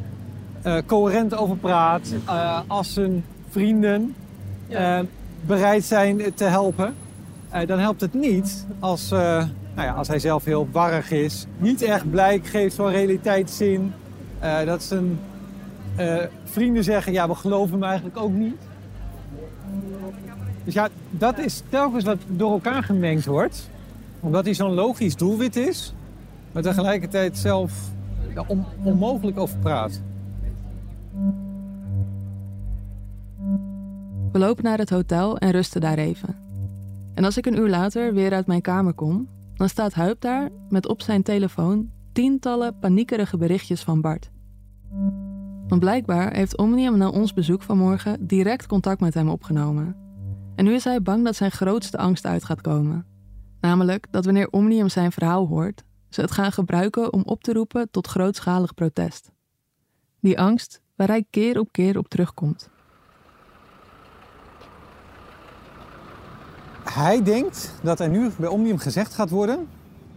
eh, 0.63 0.77
coherent 0.87 1.37
over 1.37 1.57
praat. 1.57 2.15
eh, 2.27 2.61
als 2.67 2.93
zijn 2.93 3.25
vrienden 3.49 4.15
bereid 5.47 5.85
zijn 5.85 6.35
te 6.35 6.45
helpen. 6.45 6.95
Dan 7.67 7.79
helpt 7.79 8.01
het 8.01 8.15
niet 8.15 8.67
als, 8.79 9.11
nou 9.11 9.49
ja, 9.75 9.93
als 9.93 10.09
hij 10.09 10.19
zelf 10.19 10.45
heel 10.45 10.69
warrig 10.73 11.11
is. 11.11 11.47
Niet 11.59 11.83
echt 11.83 12.11
blijk 12.11 12.47
geeft 12.47 12.75
van 12.75 12.89
realiteitszin. 12.89 13.93
dat 14.65 14.83
zijn 14.83 15.19
vrienden 16.45 16.85
zeggen, 16.85 17.13
ja, 17.13 17.29
we 17.29 17.35
geloven 17.35 17.73
hem 17.73 17.83
eigenlijk 17.83 18.17
ook 18.17 18.33
niet. 18.33 18.57
Dus 20.67 20.75
ja, 20.75 20.89
dat 21.11 21.39
is 21.39 21.63
telkens 21.69 22.05
wat 22.05 22.19
door 22.29 22.51
elkaar 22.51 22.83
gemengd 22.83 23.27
wordt. 23.27 23.71
Omdat 24.21 24.45
hij 24.45 24.55
zo'n 24.55 24.75
logisch 24.75 25.17
doelwit 25.17 25.57
is. 25.57 25.95
Maar 26.53 26.63
tegelijkertijd 26.63 27.39
zelf 27.39 27.91
onmogelijk 28.83 29.39
over 29.39 29.59
praat. 29.59 30.01
We 34.33 34.39
lopen 34.39 34.65
naar 34.65 34.79
het 34.79 34.91
hotel 34.91 35.39
en 35.39 35.51
rusten 35.51 35.81
daar 35.81 35.99
even. 35.99 36.37
En 37.15 37.25
als 37.25 37.37
ik 37.37 37.47
een 37.47 37.59
uur 37.59 37.69
later 37.69 38.15
weer 38.15 38.33
uit 38.33 38.47
mijn 38.47 38.61
kamer 38.61 38.93
kom, 38.93 39.29
dan 39.55 39.69
staat 39.69 39.95
Huip 39.95 40.21
daar 40.21 40.49
met 40.69 40.89
op 40.89 41.03
zijn 41.03 41.23
telefoon 41.23 41.91
tientallen 42.13 42.79
paniekerige 42.79 43.37
berichtjes 43.37 43.83
van 43.83 44.01
Bart. 44.01 44.31
Want 45.69 45.81
blijkbaar 45.81 46.35
heeft 46.35 46.57
Omnium 46.57 46.97
na 46.99 47.09
ons 47.09 47.33
bezoek 47.33 47.63
vanmorgen 47.63 48.27
direct 48.27 48.67
contact 48.67 49.01
met 49.01 49.15
hem 49.15 49.29
opgenomen. 49.29 50.06
En 50.57 50.65
nu 50.65 50.75
is 50.75 50.85
hij 50.85 51.03
bang 51.03 51.25
dat 51.25 51.37
zijn 51.37 51.51
grootste 51.51 51.99
angst 51.99 52.27
uit 52.27 52.45
gaat 52.45 52.61
komen. 52.61 53.07
Namelijk 53.61 54.07
dat 54.11 54.25
wanneer 54.25 54.51
Omnium 54.51 54.89
zijn 54.89 55.13
verhaal 55.13 55.47
hoort, 55.47 55.85
ze 56.09 56.21
het 56.21 56.31
gaan 56.31 56.53
gebruiken 56.53 57.13
om 57.13 57.23
op 57.23 57.43
te 57.43 57.53
roepen 57.53 57.91
tot 57.91 58.07
grootschalig 58.07 58.75
protest. 58.75 59.31
Die 60.21 60.39
angst 60.39 60.81
waar 60.95 61.09
hij 61.09 61.27
keer 61.31 61.59
op 61.59 61.73
keer 61.73 61.99
op 61.99 62.09
terugkomt. 62.09 62.69
Hij 66.85 67.23
denkt 67.23 67.75
dat 67.83 68.01
er 68.01 68.09
nu 68.09 68.31
bij 68.39 68.49
Omnium 68.49 68.79
gezegd 68.79 69.15
gaat 69.15 69.31
worden 69.31 69.69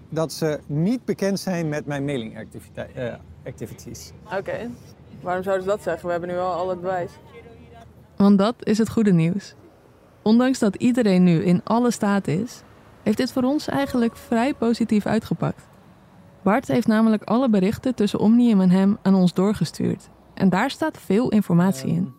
dat 0.10 0.34
ze 0.34 0.60
niet 0.66 1.06
bekend 1.06 1.40
zijn 1.40 1.70
met 1.70 1.86
mijn 1.86 2.06
mailing 2.06 2.38
activiteit, 2.38 2.96
eh, 2.96 3.14
activities. 3.46 4.12
Oké. 4.38 4.70
Waarom 5.22 5.44
zouden 5.44 5.66
ze 5.66 5.70
dat 5.70 5.84
zeggen? 5.84 6.06
We 6.06 6.12
hebben 6.12 6.30
nu 6.30 6.38
al 6.38 6.54
al 6.54 6.70
het 6.70 6.82
bewijs. 6.82 7.12
Want 8.16 8.38
dat 8.38 8.56
is 8.60 8.78
het 8.78 8.90
goede 8.90 9.14
nieuws. 9.14 9.56
Ondanks 10.30 10.60
dat 10.60 10.76
iedereen 10.76 11.24
nu 11.24 11.44
in 11.44 11.62
alle 11.64 11.92
staat 11.92 12.28
is, 12.28 12.62
heeft 13.04 13.18
dit 13.18 13.32
voor 13.32 13.44
ons 13.44 13.68
eigenlijk 13.68 14.16
vrij 14.16 14.54
positief 14.54 15.06
uitgepakt. 15.06 15.68
Bart 16.44 16.68
heeft 16.68 16.88
namelijk 16.88 17.24
alle 17.24 17.50
berichten 17.50 17.96
tussen 17.96 18.20
Omnium 18.20 18.62
en 18.62 18.70
hem 18.70 18.98
aan 19.02 19.16
ons 19.16 19.34
doorgestuurd. 19.34 20.10
En 20.34 20.50
daar 20.50 20.72
staat 20.72 20.98
veel 20.98 21.30
informatie 21.30 21.90
in. 21.90 22.14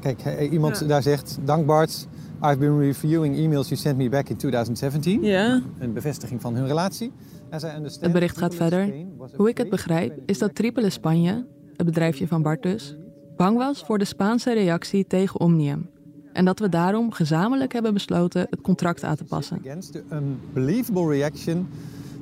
Kijk, 0.00 0.20
eh, 0.20 0.52
iemand 0.52 0.88
daar 0.88 1.02
zegt, 1.02 1.38
dank 1.44 1.66
Bart, 1.66 2.06
I've 2.42 2.58
been 2.58 2.78
reviewing 2.78 3.36
emails 3.36 3.68
you 3.68 3.80
sent 3.80 3.96
me 3.96 4.08
back 4.08 4.28
in 4.28 4.36
2017. 4.36 5.22
Ja. 5.22 5.62
Een 5.78 5.92
bevestiging 5.92 6.40
van 6.40 6.54
hun 6.54 6.66
relatie. 6.66 7.12
Het 7.50 8.12
bericht 8.12 8.38
gaat 8.38 8.54
verder. 8.54 8.94
Hoe 9.36 9.48
ik 9.48 9.58
het 9.58 9.70
begrijp 9.70 10.18
is 10.26 10.38
dat 10.38 10.54
Tripele 10.54 10.90
Spanje, 10.90 11.46
het 11.76 11.86
bedrijfje 11.86 12.26
van 12.26 12.42
Bart 12.42 12.62
dus, 12.62 12.96
bang 13.36 13.56
was 13.56 13.82
voor 13.84 13.98
de 13.98 14.04
Spaanse 14.04 14.52
reactie 14.52 15.06
tegen 15.06 15.40
Omnium. 15.40 15.94
En 16.36 16.44
dat 16.44 16.58
we 16.58 16.68
daarom 16.68 17.12
gezamenlijk 17.12 17.72
hebben 17.72 17.92
besloten 17.92 18.46
het 18.50 18.60
contract 18.60 19.04
aan 19.04 19.16
te 19.16 19.24
passen. 19.24 19.58
Against 19.64 19.92
the 19.92 20.02
unbelievable 20.12 21.08
reaction 21.08 21.68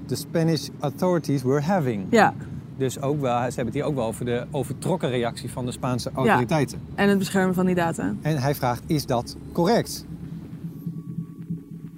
the 0.06 0.16
Spanish 0.16 0.68
authorities 0.80 1.42
were 1.42 1.60
having. 1.60 2.06
Ja. 2.10 2.34
Dus 2.76 3.00
ook 3.00 3.20
wel, 3.20 3.38
ze 3.38 3.42
hebben 3.42 3.64
het 3.64 3.74
hier 3.74 3.84
ook 3.84 3.94
wel 3.94 4.06
over 4.06 4.24
de 4.24 4.46
overtrokken 4.50 5.08
reactie 5.08 5.50
van 5.50 5.66
de 5.66 5.72
Spaanse 5.72 6.10
autoriteiten. 6.14 6.80
En 6.94 7.08
het 7.08 7.18
beschermen 7.18 7.54
van 7.54 7.66
die 7.66 7.74
data. 7.74 8.14
En 8.22 8.36
hij 8.36 8.54
vraagt, 8.54 8.82
is 8.86 9.06
dat 9.06 9.36
correct? 9.52 10.06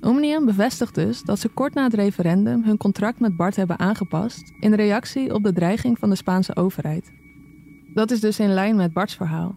Omnium 0.00 0.44
bevestigt 0.44 0.94
dus 0.94 1.22
dat 1.22 1.38
ze 1.38 1.48
kort 1.48 1.74
na 1.74 1.82
het 1.84 1.94
referendum 1.94 2.64
hun 2.64 2.76
contract 2.76 3.20
met 3.20 3.36
Bart 3.36 3.56
hebben 3.56 3.78
aangepast 3.78 4.52
in 4.60 4.74
reactie 4.74 5.34
op 5.34 5.42
de 5.42 5.52
dreiging 5.52 5.98
van 5.98 6.10
de 6.10 6.16
Spaanse 6.16 6.56
overheid. 6.56 7.12
Dat 7.94 8.10
is 8.10 8.20
dus 8.20 8.38
in 8.38 8.54
lijn 8.54 8.76
met 8.76 8.92
Barts 8.92 9.14
verhaal. 9.14 9.54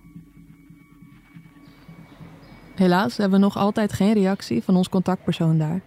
Helaas 2.80 3.18
hebben 3.18 3.40
we 3.40 3.46
nog 3.46 3.58
altijd 3.58 3.94
geen 3.94 4.14
reactie 4.14 4.64
van 4.64 4.76
ons 4.76 4.90
contactpersoon 4.90 5.58
daar. 5.58 5.82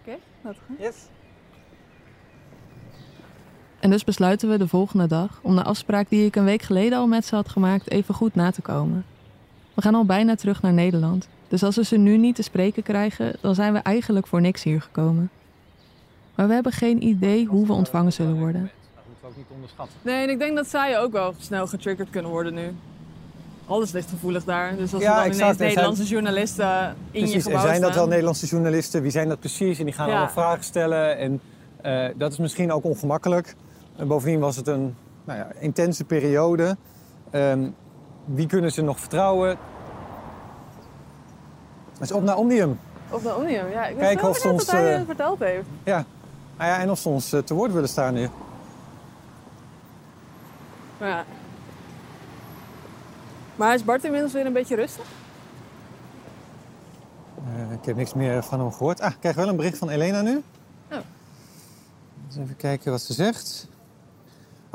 Oké, 0.00 0.16
dat 0.42 0.56
goed. 0.66 0.78
Yes. 0.78 0.96
En 3.80 3.90
dus 3.90 4.04
besluiten 4.04 4.48
we 4.48 4.58
de 4.58 4.68
volgende 4.68 5.06
dag 5.06 5.38
om 5.42 5.56
de 5.56 5.62
afspraak 5.62 6.08
die 6.08 6.26
ik 6.26 6.36
een 6.36 6.44
week 6.44 6.62
geleden 6.62 6.98
al 6.98 7.06
met 7.06 7.24
ze 7.24 7.34
had 7.34 7.48
gemaakt 7.48 7.90
even 7.90 8.14
goed 8.14 8.34
na 8.34 8.50
te 8.50 8.62
komen. 8.62 9.04
We 9.74 9.82
gaan 9.82 9.94
al 9.94 10.04
bijna 10.04 10.34
terug 10.34 10.62
naar 10.62 10.72
Nederland, 10.72 11.28
dus 11.48 11.62
als 11.62 11.76
we 11.76 11.84
ze 11.84 11.96
nu 11.96 12.16
niet 12.16 12.34
te 12.34 12.42
spreken 12.42 12.82
krijgen, 12.82 13.36
dan 13.40 13.54
zijn 13.54 13.72
we 13.72 13.78
eigenlijk 13.78 14.26
voor 14.26 14.40
niks 14.40 14.62
hier 14.62 14.80
gekomen. 14.80 15.30
Maar 16.34 16.46
we 16.46 16.54
hebben 16.54 16.72
geen 16.72 17.02
idee 17.02 17.46
hoe 17.46 17.66
we 17.66 17.72
ontvangen 17.72 18.12
zullen 18.12 18.38
worden. 18.38 18.70
Dat 18.94 19.04
moeten 19.06 19.22
we 19.22 19.28
ook 19.28 19.36
niet 19.36 19.54
onderschatten. 19.54 19.98
Nee, 20.02 20.22
en 20.22 20.30
ik 20.30 20.38
denk 20.38 20.56
dat 20.56 20.68
zij 20.68 21.00
ook 21.00 21.12
wel 21.12 21.34
snel 21.38 21.66
getriggerd 21.66 22.10
kunnen 22.10 22.30
worden 22.30 22.54
nu. 22.54 22.74
Alles 23.70 23.92
ligt 23.92 24.08
gevoelig 24.10 24.44
daar. 24.44 24.76
Dus 24.76 24.94
als 24.94 25.02
Ja, 25.02 25.08
er 25.08 25.14
dan 25.14 25.24
exact. 25.24 25.40
ineens 25.42 25.56
zijn- 25.56 25.68
Nederlandse 25.68 26.04
journalisten 26.04 26.66
in 26.76 26.94
je 27.10 27.20
Precies, 27.20 27.42
gebouw 27.42 27.58
en 27.60 27.66
zijn 27.66 27.72
dat 27.80 27.80
staan. 27.80 27.90
eh, 27.90 27.96
wel 27.96 28.06
Nederlandse 28.08 28.46
journalisten? 28.46 29.02
Wie 29.02 29.10
zijn 29.10 29.28
dat 29.28 29.38
precies? 29.40 29.78
En 29.78 29.84
die 29.84 29.94
gaan 29.94 30.06
Ja. 30.06 30.12
allemaal 30.12 30.32
vragen 30.32 30.64
stellen. 30.64 31.18
En 31.18 31.40
eh, 31.82 32.08
dat 32.16 32.32
is 32.32 32.38
misschien 32.38 32.72
ook 32.72 32.84
ongemakkelijk. 32.84 33.54
En 33.96 34.08
bovendien 34.08 34.40
was 34.40 34.56
het 34.56 34.66
een 34.66 34.94
nou 35.24 35.38
ja, 35.38 35.48
intense 35.58 36.04
periode. 36.04 36.76
Ehm, 37.30 37.68
wie 38.24 38.46
kunnen 38.46 38.72
ze 38.72 38.82
nog 38.82 39.00
vertrouwen? 39.00 39.56
Dus 41.98 42.12
op 42.12 42.22
naar 42.22 42.36
Omnium. 42.36 42.78
Of 43.10 43.24
naar 43.24 43.36
Omnium, 43.36 43.70
ja. 43.70 43.86
Ik 43.86 43.96
Kijk 43.96 44.20
wist 44.20 44.30
of 44.30 44.36
ze 44.38 44.48
ons, 44.48 44.70
hij 44.70 44.90
eh, 44.92 44.96
het 44.96 45.06
verteld 45.06 45.38
heeft. 45.38 45.66
Ja. 45.84 46.04
Nou 46.58 46.70
ja, 46.70 46.78
en 46.78 46.90
of 46.90 46.98
ze 46.98 47.08
ons 47.08 47.32
eh, 47.32 47.40
te 47.40 47.54
woord 47.54 47.72
willen 47.72 47.88
staan 47.88 48.14
nu. 48.14 48.28
Maar 50.98 51.08
ja. 51.08 51.24
Maar 53.60 53.74
is 53.74 53.84
Bart 53.84 54.04
inmiddels 54.04 54.32
weer 54.32 54.46
een 54.46 54.52
beetje 54.52 54.74
rustig? 54.74 55.04
Eh, 57.36 57.72
ik 57.72 57.84
heb 57.84 57.96
niks 57.96 58.14
meer 58.14 58.42
van 58.42 58.60
hem 58.60 58.72
gehoord. 58.72 59.00
Ah, 59.00 59.10
ik 59.10 59.16
krijg 59.20 59.36
wel 59.36 59.48
een 59.48 59.56
bericht 59.56 59.78
van 59.78 59.88
Elena 59.88 60.22
nu. 60.22 60.42
Oh. 60.92 60.98
Dus 62.26 62.36
even 62.36 62.56
kijken 62.56 62.90
wat 62.90 63.00
ze 63.00 63.12
zegt. 63.12 63.68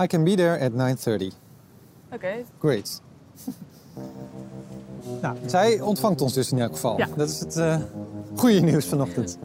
I 0.02 0.08
can 0.08 0.24
be 0.24 0.36
there 0.36 0.60
at 0.60 0.72
9.30. 0.72 1.36
Oké. 2.12 2.34
Great. 2.60 3.02
nou, 5.22 5.38
zij 5.46 5.82
ontvangt 5.82 6.22
ons 6.22 6.34
dus 6.34 6.52
in 6.52 6.60
elk 6.60 6.74
geval. 6.74 6.98
Ja. 6.98 7.08
Dat 7.16 7.30
is 7.30 7.40
het 7.40 7.58
eh, 7.58 7.82
goede 8.36 8.60
nieuws 8.60 8.86
vanochtend. 8.86 9.38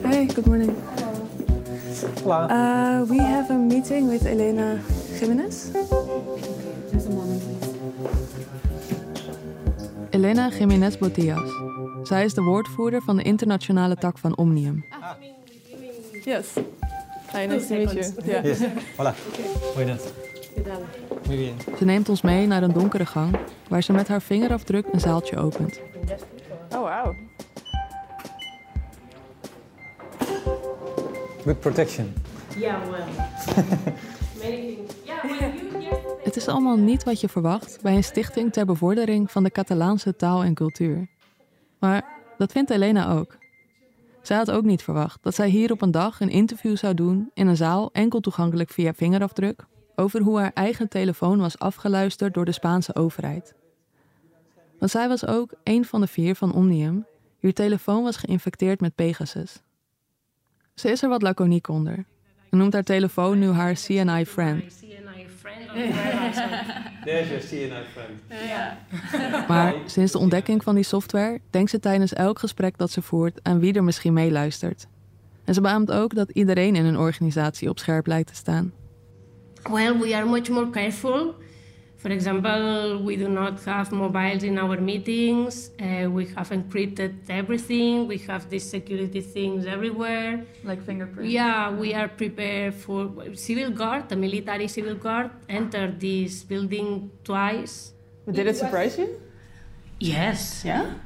Hey, 0.00 0.28
good 0.28 0.46
morning. 0.46 0.76
Uh, 2.26 3.08
we 3.08 3.18
have 3.18 3.50
a 3.50 3.56
meeting 3.56 4.08
with 4.08 4.26
Elena 4.26 4.78
Jimenez. 5.18 5.70
Just 6.92 7.06
a 7.06 7.10
moment, 7.10 7.42
please. 7.42 7.72
Elena 10.10 10.50
Jiménez 10.50 10.98
Botillas. 10.98 11.50
Zij 12.02 12.24
is 12.24 12.34
de 12.34 12.42
woordvoerder 12.42 13.02
van 13.02 13.16
de 13.16 13.22
internationale 13.22 13.96
tak 13.96 14.18
van 14.18 14.36
Omnium. 14.36 14.84
Yes. 16.24 16.46
Hi, 17.32 17.46
nice 17.46 17.66
to 17.66 17.74
meet 17.74 17.92
you. 17.92 18.12
Yeah. 18.24 18.44
Yes. 18.44 18.58
Hola. 18.96 19.14
Buenas. 19.74 20.02
Muy 21.26 21.36
bien. 21.36 21.54
Ze 21.78 21.84
neemt 21.84 22.08
ons 22.08 22.22
mee 22.22 22.46
naar 22.46 22.62
een 22.62 22.72
donkere 22.72 23.06
gang 23.06 23.36
waar 23.68 23.82
ze 23.82 23.92
met 23.92 24.08
haar 24.08 24.22
vingerafdruk 24.22 24.86
een 24.92 25.00
zaaltje 25.00 25.36
opent. 25.36 25.80
Oh, 26.72 26.78
wow. 26.78 27.14
Good 31.44 31.60
protection. 31.60 32.14
Yeah, 32.58 32.90
well. 32.90 33.04
Het 36.24 36.36
is 36.36 36.48
allemaal 36.48 36.76
niet 36.76 37.04
wat 37.04 37.20
je 37.20 37.28
verwacht 37.28 37.78
bij 37.82 37.96
een 37.96 38.04
stichting 38.04 38.52
ter 38.52 38.66
bevordering 38.66 39.30
van 39.30 39.42
de 39.42 39.50
Catalaanse 39.50 40.16
taal 40.16 40.44
en 40.44 40.54
cultuur. 40.54 41.08
Maar 41.78 42.04
dat 42.38 42.52
vindt 42.52 42.70
Elena 42.70 43.12
ook. 43.12 43.36
Zij 44.22 44.36
had 44.36 44.50
ook 44.50 44.64
niet 44.64 44.82
verwacht 44.82 45.22
dat 45.22 45.34
zij 45.34 45.48
hier 45.48 45.72
op 45.72 45.82
een 45.82 45.90
dag 45.90 46.20
een 46.20 46.30
interview 46.30 46.76
zou 46.76 46.94
doen 46.94 47.30
in 47.34 47.46
een 47.46 47.56
zaal 47.56 47.90
enkel 47.92 48.20
toegankelijk 48.20 48.70
via 48.70 48.94
vingerafdruk 48.94 49.64
over 49.94 50.20
hoe 50.20 50.38
haar 50.38 50.52
eigen 50.54 50.88
telefoon 50.88 51.38
was 51.38 51.58
afgeluisterd 51.58 52.34
door 52.34 52.44
de 52.44 52.52
Spaanse 52.52 52.94
overheid. 52.94 53.54
Want 54.78 54.90
zij 54.90 55.08
was 55.08 55.26
ook 55.26 55.52
een 55.62 55.84
van 55.84 56.00
de 56.00 56.06
vier 56.06 56.34
van 56.34 56.54
Omnium 56.54 57.06
Uw 57.44 57.52
telefoon 57.52 58.02
was 58.02 58.16
geïnfecteerd 58.16 58.80
met 58.80 58.94
Pegasus. 58.94 59.62
Ze 60.74 60.90
is 60.90 61.02
er 61.02 61.08
wat 61.08 61.22
laconiek 61.22 61.68
onder. 61.68 62.04
En 62.50 62.58
noemt 62.58 62.72
haar 62.72 62.82
telefoon 62.82 63.38
nu 63.38 63.50
haar 63.50 63.74
CNI 63.74 64.26
friend. 64.26 64.64
CNI 64.80 65.26
friend 65.40 65.70
of 65.70 65.94
whatever. 65.94 66.92
There's 67.04 67.28
your 67.28 67.42
CNI 67.42 67.84
friend. 67.92 68.42
Yeah. 68.48 69.48
Maar 69.48 69.74
sinds 69.86 70.12
de 70.12 70.18
ontdekking 70.18 70.62
van 70.62 70.74
die 70.74 70.84
software 70.84 71.40
denkt 71.50 71.70
ze 71.70 71.80
tijdens 71.80 72.12
elk 72.12 72.38
gesprek 72.38 72.78
dat 72.78 72.90
ze 72.90 73.02
voert 73.02 73.40
aan 73.42 73.58
wie 73.58 73.72
er 73.72 73.84
misschien 73.84 74.12
meeluistert. 74.12 74.86
En 75.44 75.54
ze 75.54 75.60
beaamt 75.60 75.90
ook 75.92 76.14
dat 76.14 76.30
iedereen 76.30 76.76
in 76.76 76.84
een 76.84 76.98
organisatie 76.98 77.68
op 77.68 77.78
scherp 77.78 78.06
lijkt 78.06 78.28
te 78.28 78.34
staan. 78.34 78.72
Well, 79.70 79.98
we 79.98 80.16
are 80.16 80.28
much 80.28 80.48
more 80.48 80.70
careful. 80.70 81.34
For 82.04 82.12
example, 82.12 83.00
we 83.00 83.16
do 83.16 83.30
not 83.30 83.64
have 83.64 83.90
mobiles 83.90 84.42
in 84.42 84.58
our 84.58 84.76
meetings. 84.76 85.70
Uh, 85.80 86.10
we 86.10 86.26
have 86.36 86.50
encrypted 86.50 87.14
everything. 87.30 88.06
We 88.06 88.18
have 88.28 88.50
these 88.50 88.68
security 88.68 89.22
things 89.22 89.64
everywhere. 89.64 90.44
Like 90.64 90.84
fingerprints. 90.84 91.32
Yeah, 91.32 91.70
we 91.72 91.94
are 91.94 92.08
prepared 92.08 92.74
for 92.74 93.08
civil 93.32 93.70
guard. 93.70 94.10
The 94.10 94.16
military 94.16 94.68
civil 94.68 94.96
guard 94.96 95.30
entered 95.48 95.98
this 95.98 96.44
building 96.44 97.10
twice. 97.24 97.94
Did 98.30 98.48
it 98.48 98.56
surprise 98.58 98.98
you? 98.98 99.08
Yes. 99.98 100.62
Yeah? 100.62 101.00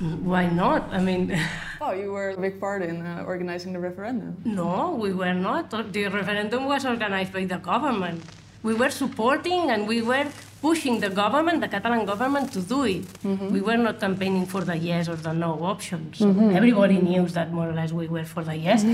Why 0.00 0.50
not? 0.50 0.90
I 0.90 0.98
mean, 0.98 1.38
Oh, 1.80 1.92
you 1.92 2.10
were 2.10 2.30
a 2.30 2.36
big 2.36 2.58
part 2.58 2.82
in 2.82 3.06
uh, 3.06 3.22
organizing 3.24 3.72
the 3.74 3.78
referendum. 3.78 4.42
no, 4.44 4.98
we 4.98 5.12
were 5.12 5.34
not. 5.34 5.70
The 5.70 6.08
referendum 6.08 6.66
was 6.66 6.84
organized 6.84 7.32
by 7.32 7.44
the 7.44 7.58
government. 7.58 8.24
We 8.62 8.74
were 8.74 8.90
supporting 8.90 9.70
and 9.70 9.86
we 9.86 10.02
were 10.02 10.26
pushing 10.60 10.98
the 11.00 11.08
government, 11.08 11.60
the 11.60 11.68
Catalan 11.68 12.04
government, 12.04 12.52
to 12.52 12.60
do 12.60 12.84
it. 12.84 13.04
We 13.50 13.60
were 13.60 13.76
not 13.76 14.00
campaigning 14.00 14.46
for 14.46 14.62
the 14.62 14.76
yes 14.76 15.08
or 15.08 15.16
the 15.16 15.32
no 15.32 15.62
option. 15.62 16.12
So 16.14 16.28
everybody 16.52 16.98
knew 16.98 17.26
that 17.28 17.52
more 17.52 17.68
or 17.70 17.72
less 17.72 17.92
we 17.92 18.08
were 18.08 18.24
for 18.24 18.42
the 18.42 18.56
yes. 18.56 18.84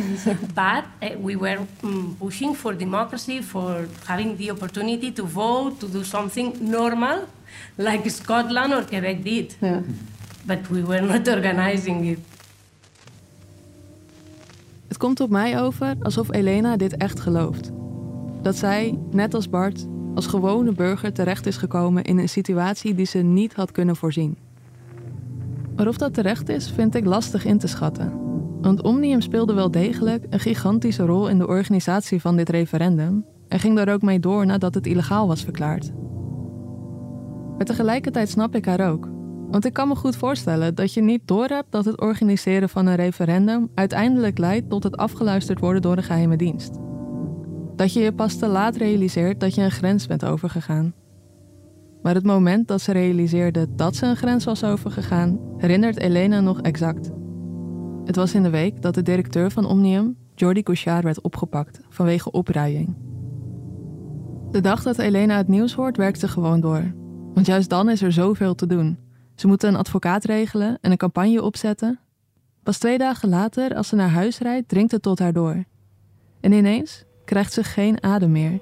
but 0.55 0.85
uh, 1.03 1.17
we 1.19 1.37
were 1.37 1.61
mm, 1.83 2.19
pushing 2.19 2.55
for 2.55 2.75
democracy, 2.75 3.41
for 3.41 3.89
having 4.07 4.37
the 4.37 4.51
opportunity 4.51 5.11
to 5.13 5.25
vote, 5.25 5.81
to 5.81 5.89
do 5.89 6.05
something 6.05 6.57
normal, 6.61 7.27
like 7.79 8.09
Scotland 8.11 8.75
or 8.75 8.83
Quebec 8.85 9.25
did. 9.25 9.57
Ja. 9.61 9.81
But 10.47 10.69
we 10.71 10.83
were 10.83 11.01
not 11.13 11.29
organizing 11.29 12.07
it. 12.07 12.19
Het 14.89 14.97
komt 15.03 15.21
op 15.21 15.31
mij 15.31 15.61
over 15.61 15.97
alsof 16.01 16.33
Elena 16.33 16.77
dit 16.77 16.97
echt 16.97 17.21
gelooft. 17.21 17.71
Dat 18.45 18.57
zij, 18.57 18.99
net 19.11 19.35
als 19.35 19.49
Bart, 19.49 19.87
als 20.15 20.27
gewone 20.27 20.73
burger 20.73 21.13
terecht 21.13 21.47
is 21.47 21.57
gekomen 21.57 22.05
in 22.05 22.19
een 22.19 22.29
situatie 22.29 22.95
die 22.95 23.07
ze 23.07 23.19
niet 23.19 23.55
had 23.55 23.73
kunnen 23.73 23.97
voorzien. 23.97 24.37
Maar 25.77 25.89
of 25.89 25.97
dat 25.97 26.15
terecht 26.15 26.49
is, 26.49 26.71
vind 26.71 26.95
ik 26.95 27.05
lastig 27.05 27.45
in 27.45 27.59
te 27.59 27.67
schatten. 27.67 28.13
Want 28.61 28.83
Omnium 28.83 29.21
speelde 29.21 29.55
wel 29.55 29.71
degelijk 29.71 30.27
een 30.31 30.41
gigantische 30.41 31.05
rol 31.05 31.29
in 31.29 31.39
de 31.39 31.47
organisatie 31.47 32.21
van 32.21 32.37
dit 32.37 32.49
referendum 32.49 33.25
en 33.49 33.59
ging 33.59 33.77
daar 33.77 33.93
ook 33.93 34.03
mee 34.03 34.21
door 34.21 34.47
nadat 34.47 34.75
het 34.75 34.87
illegaal 34.87 35.27
was 35.27 35.45
verklaard. 35.45 35.93
Maar 37.57 37.67
tegelijkertijd 37.67 38.29
snap 38.29 38.55
ik 38.55 38.65
haar 38.65 38.91
ook. 38.91 39.09
Want 39.51 39.65
ik 39.65 39.73
kan 39.73 39.89
me 39.89 39.95
goed 39.95 40.17
voorstellen 40.17 40.75
dat 40.75 40.95
je 40.95 41.03
niet 41.03 41.23
doorhebt 41.25 41.73
dat 41.73 41.85
het 41.85 42.01
organiseren 42.01 42.69
van 42.69 42.87
een 42.87 42.97
referendum 42.97 43.71
uiteindelijk 43.75 44.39
leidt 44.39 44.71
tot 44.71 44.83
het 44.83 44.97
afgeluisterd 44.97 45.61
worden 45.61 45.83
door 45.83 45.97
een 45.97 46.03
geheime 46.03 46.37
dienst. 46.37 46.84
Dat 47.77 47.93
je 47.93 48.01
je 48.01 48.13
pas 48.13 48.37
te 48.37 48.47
laat 48.47 48.77
realiseert 48.77 49.41
dat 49.41 49.55
je 49.55 49.63
een 49.63 49.71
grens 49.71 50.07
bent 50.07 50.25
overgegaan. 50.25 50.95
Maar 52.03 52.15
het 52.15 52.25
moment 52.25 52.69
dat 52.69 52.81
ze 52.81 52.93
realiseerde 52.93 53.75
dat 53.75 53.97
ze 53.97 54.07
een 54.07 54.17
grens 54.17 54.45
was 54.45 54.65
overgegaan, 54.65 55.39
herinnert 55.57 55.99
Elena 55.99 56.41
nog 56.41 56.61
exact. 56.61 57.11
Het 58.05 58.17
was 58.17 58.35
in 58.35 58.43
de 58.43 58.51
week 58.51 58.83
dat 58.83 58.95
de 58.95 59.03
directeur 59.03 59.51
van 59.51 59.67
Omnium, 59.67 60.17
Jordi 60.35 60.63
Couchard, 60.63 61.05
werd 61.05 61.21
opgepakt 61.21 61.81
vanwege 61.89 62.31
opruiing. 62.31 62.97
De 64.51 64.61
dag 64.61 64.83
dat 64.83 64.99
Elena 64.99 65.37
het 65.37 65.49
nieuws 65.49 65.75
hoort, 65.75 65.97
werkt 65.97 66.21
ze 66.21 66.29
gewoon 66.29 66.61
door. 66.61 66.95
Want 67.35 67.47
juist 67.47 67.69
dan 67.69 67.89
is 67.89 68.03
er 68.03 68.13
zoveel 68.13 68.55
te 68.55 68.67
doen. 68.67 68.99
Ze 69.35 69.47
moeten 69.47 69.69
een 69.69 69.77
advocaat 69.77 70.25
regelen 70.25 70.79
en 70.81 70.91
een 70.91 70.97
campagne 70.97 71.43
opzetten. 71.43 71.99
Pas 72.63 72.79
twee 72.79 72.99
dagen 72.99 73.29
later, 73.29 73.75
als 73.75 73.89
ze 73.89 73.97
naar 73.97 74.09
huis 74.11 74.39
rijdt, 74.39 74.69
dringt 74.69 74.93
het 74.93 75.03
tot 75.03 75.19
haar 75.19 75.33
door. 75.33 75.65
En 76.41 76.53
ineens 76.53 77.04
krijgt 77.25 77.53
ze 77.53 77.65
geen 77.65 78.03
adem 78.03 78.33
meer. 78.33 78.59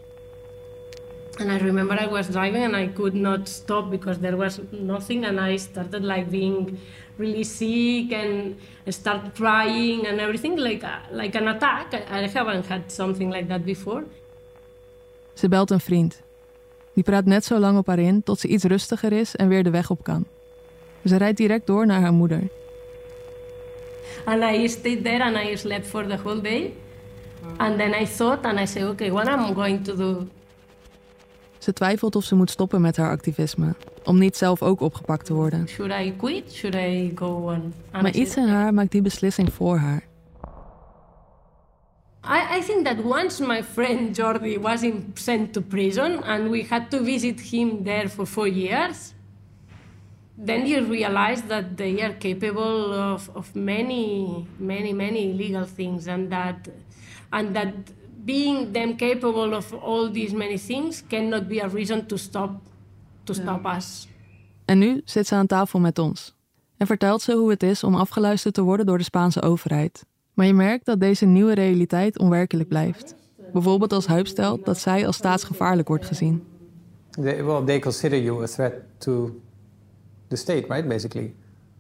And 1.39 1.51
I 1.51 1.57
remember 1.57 1.97
I 1.97 2.09
was 2.09 2.27
driving 2.27 2.65
and 2.65 2.75
I 2.75 2.93
could 2.93 3.15
not 3.15 3.49
stop 3.49 3.91
because 3.91 4.21
there 4.21 4.37
was 4.37 4.61
nothing, 4.71 5.25
and 5.25 5.41
I 5.41 5.57
started 5.57 6.03
like 6.03 6.31
being 6.31 6.79
really 7.17 7.45
sick 7.45 8.13
and 8.13 8.55
I 8.87 8.91
started 8.91 9.33
crying 9.33 10.07
and 10.07 10.19
everything 10.19 10.59
like 10.59 10.87
a, 10.87 11.01
like 11.11 11.39
an 11.39 11.49
attack. 11.49 11.95
I, 11.95 12.25
I 12.25 12.29
haven't 12.29 12.67
had 12.67 12.83
something 12.87 13.33
like 13.33 13.49
that 13.49 13.65
before. 13.65 14.05
Ze 15.35 15.49
belt 15.49 15.71
een 15.71 15.81
vriend. 15.81 16.23
Die 16.95 17.05
praat 17.05 17.25
net 17.25 17.45
zo 17.45 17.59
lang 17.59 17.79
op 17.79 17.87
haar 17.87 17.99
in 17.99 18.23
tot 18.23 18.41
ze 18.41 18.49
iets 18.49 18.65
rustiger 18.65 19.13
is 19.13 19.37
en 19.37 19.49
weer 19.49 19.63
de 19.63 19.71
weg 19.71 19.91
op 19.91 20.03
kan. 20.03 20.25
Ze 21.05 21.17
rijdt 21.17 21.37
direct 21.37 21.67
door 21.67 21.87
naar 21.87 22.01
haar 22.01 22.13
moeder. 22.13 22.43
And 24.25 24.43
I 24.43 24.69
stayed 24.69 25.05
there 25.05 25.25
and 25.25 25.37
I 25.37 25.57
slept 25.57 25.87
for 25.87 26.07
the 26.07 26.17
whole 26.17 26.41
day. 26.41 26.75
And 27.57 27.79
then 27.79 27.95
I 28.03 28.07
thought 28.07 28.45
and 28.45 28.59
I 28.59 28.67
said, 28.67 28.83
okay, 28.83 29.11
what 29.11 29.27
am 29.27 29.45
I 29.45 29.53
going 29.53 29.85
to 29.85 29.97
do? 29.97 30.29
Ze 31.59 31.73
twijfelt 31.73 32.17
of 32.17 32.25
ze 32.25 32.35
moet 32.35 32.51
stoppen 32.51 32.81
met 32.81 32.97
haar 32.97 33.11
activisme, 33.11 33.75
om 34.05 34.19
niet 34.19 34.37
zelf 34.37 34.63
ook 34.63 34.81
opgepakt 34.81 35.27
te 35.27 35.35
worden. 35.35 35.69
Should 35.69 35.93
I 35.93 36.15
quit? 36.17 36.53
Should 36.53 36.75
I 36.75 37.13
go 37.15 37.27
on? 37.27 37.75
And 37.91 38.03
Maar 38.03 38.15
iets 38.15 38.37
in 38.37 38.49
haar 38.49 38.75
maakt 38.75 38.91
die 38.91 39.03
beslissing 39.03 39.53
voor 39.53 39.77
haar. 39.77 40.03
I, 42.25 42.59
I 42.59 42.61
think 42.61 42.85
that 42.85 43.05
once 43.05 43.47
my 43.47 43.63
friend 43.63 44.17
Jordi 44.17 44.59
was 44.59 44.83
in, 44.83 45.11
sent 45.15 45.53
to 45.53 45.61
prison 45.61 46.23
and 46.23 46.51
we 46.51 46.67
had 46.69 46.91
to 46.91 47.03
visit 47.03 47.41
him 47.41 47.83
there 47.85 48.09
for 48.09 48.27
four 48.27 48.49
years, 48.49 49.15
then 50.45 50.67
you 50.67 50.85
realize 50.85 51.43
that 51.49 51.77
they 51.77 52.01
are 52.01 52.15
capable 52.19 52.93
of, 52.93 53.29
of 53.35 53.55
many, 53.55 54.47
many, 54.59 54.93
many 54.93 55.31
illegal 55.31 55.65
things 55.67 56.07
and 56.07 56.31
that, 56.31 56.69
and 57.33 57.55
that 57.55 57.69
being 58.25 58.73
them 58.73 58.97
capable 58.97 59.57
of 59.57 59.73
all 59.73 60.11
these 60.13 60.35
many 60.35 60.59
things 60.59 61.03
cannot 61.09 61.49
be 61.49 61.63
a 61.65 61.69
reason 61.69 62.07
to 62.07 62.17
stop, 62.17 62.51
to 63.25 63.35
stop 63.35 63.67
us. 63.67 64.09
En 64.65 64.79
nu 64.79 65.01
zit 65.05 65.27
ze 65.27 65.35
aan 65.35 65.47
tafel 65.47 65.81
met 65.81 65.99
ons. 65.99 66.35
En 66.77 66.87
vertelt 66.87 67.23
ze 67.23 67.33
hoe 67.33 67.51
het 67.51 67.63
is 67.63 67.85
om 67.85 67.95
afgeluisterd 67.95 68.55
te 68.55 68.63
worden 68.63 68.87
door 68.87 68.99
de 68.99 69.05
Spaanse 69.05 69.43
overheid. 69.43 70.05
Maar 70.35 70.47
je 70.47 70.55
merkt 70.55 70.85
dat 70.85 71.01
deze 71.01 71.27
nieuwe 71.27 71.55
realiteit 71.55 72.19
onwerkelijk 72.19 72.69
blijft. 72.69 73.15
Bijvoorbeeld 73.53 73.93
als 73.93 74.07
Huip 74.07 74.27
stelt 74.27 74.65
dat 74.65 74.79
zij 74.79 75.07
als 75.07 75.17
staatsgevaarlijk 75.17 75.89
wordt 75.89 76.07
gezien. 76.07 76.45
They, 77.11 77.45
well, 77.45 77.65
they 77.65 77.79
consider 77.79 78.23
you 78.23 78.43
a 78.43 78.47
threat 78.47 78.73
to 78.99 79.41
the 80.29 80.37
state, 80.37 80.67
right? 80.69 80.89
Basically, 80.89 81.35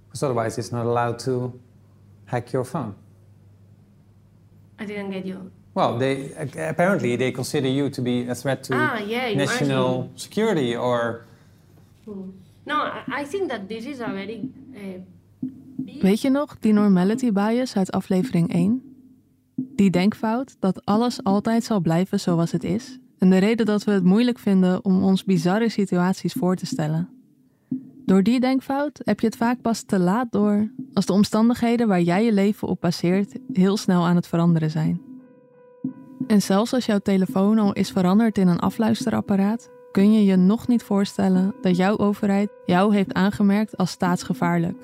because 0.04 0.26
otherwise 0.26 0.58
it's 0.60 0.70
not 0.70 0.86
allowed 0.86 1.18
to 1.18 1.60
hack 2.24 2.48
your 2.48 2.66
phone. 2.66 2.92
I 4.80 4.86
didn't 4.86 5.10
get 5.10 5.24
you. 5.24 5.36
Well, 5.74 5.98
they 5.98 6.30
apparently 6.68 7.16
they 7.16 7.30
consider 7.30 7.68
you 7.68 7.88
to 7.90 8.02
be 8.02 8.26
a 8.28 8.34
threat 8.34 8.62
to 8.64 8.74
Ah, 8.74 8.98
yeah, 8.98 9.34
national 9.36 9.94
imagine. 9.94 10.10
security 10.18 10.76
or 10.76 11.24
No, 12.64 12.74
I, 12.74 13.22
I 13.22 13.24
think 13.24 13.48
that 13.48 13.68
this 13.68 13.84
is 13.84 14.00
a 14.00 14.10
very 14.12 14.50
uh, 14.74 14.80
Weet 16.00 16.20
je 16.20 16.30
nog 16.30 16.56
die 16.58 16.72
normality 16.72 17.32
bias 17.32 17.76
uit 17.76 17.90
aflevering 17.90 18.52
1? 18.52 18.82
Die 19.54 19.90
denkfout 19.90 20.56
dat 20.60 20.84
alles 20.84 21.24
altijd 21.24 21.64
zal 21.64 21.80
blijven 21.80 22.20
zoals 22.20 22.52
het 22.52 22.64
is. 22.64 22.98
En 23.18 23.30
de 23.30 23.38
reden 23.38 23.66
dat 23.66 23.84
we 23.84 23.90
het 23.92 24.04
moeilijk 24.04 24.38
vinden 24.38 24.84
om 24.84 25.02
ons 25.02 25.24
bizarre 25.24 25.68
situaties 25.68 26.32
voor 26.32 26.56
te 26.56 26.66
stellen. 26.66 27.08
Door 28.04 28.22
die 28.22 28.40
denkfout 28.40 29.00
heb 29.04 29.20
je 29.20 29.26
het 29.26 29.36
vaak 29.36 29.60
pas 29.60 29.82
te 29.82 29.98
laat 29.98 30.32
door 30.32 30.70
als 30.92 31.06
de 31.06 31.12
omstandigheden 31.12 31.88
waar 31.88 32.00
jij 32.00 32.24
je 32.24 32.32
leven 32.32 32.68
op 32.68 32.80
baseert 32.80 33.38
heel 33.52 33.76
snel 33.76 34.06
aan 34.06 34.16
het 34.16 34.26
veranderen 34.26 34.70
zijn. 34.70 35.00
En 36.26 36.42
zelfs 36.42 36.72
als 36.72 36.86
jouw 36.86 36.98
telefoon 36.98 37.58
al 37.58 37.72
is 37.72 37.90
veranderd 37.90 38.38
in 38.38 38.48
een 38.48 38.58
afluisterapparaat, 38.58 39.70
kun 39.92 40.12
je 40.12 40.24
je 40.24 40.36
nog 40.36 40.68
niet 40.68 40.82
voorstellen 40.82 41.54
dat 41.60 41.76
jouw 41.76 41.98
overheid 41.98 42.50
jou 42.66 42.94
heeft 42.94 43.12
aangemerkt 43.12 43.76
als 43.76 43.90
staatsgevaarlijk. 43.90 44.76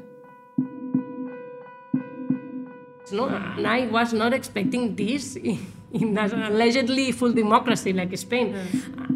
No, 3.10 3.26
and 3.26 3.66
I 3.66 3.88
was 3.90 4.12
not 4.12 4.32
expecting 4.32 4.96
this 4.96 5.38
in, 6.00 6.18
an 6.18 6.42
allegedly 6.42 7.12
full 7.12 7.32
democracy 7.34 7.92
like 7.92 8.16
Spain. 8.16 8.54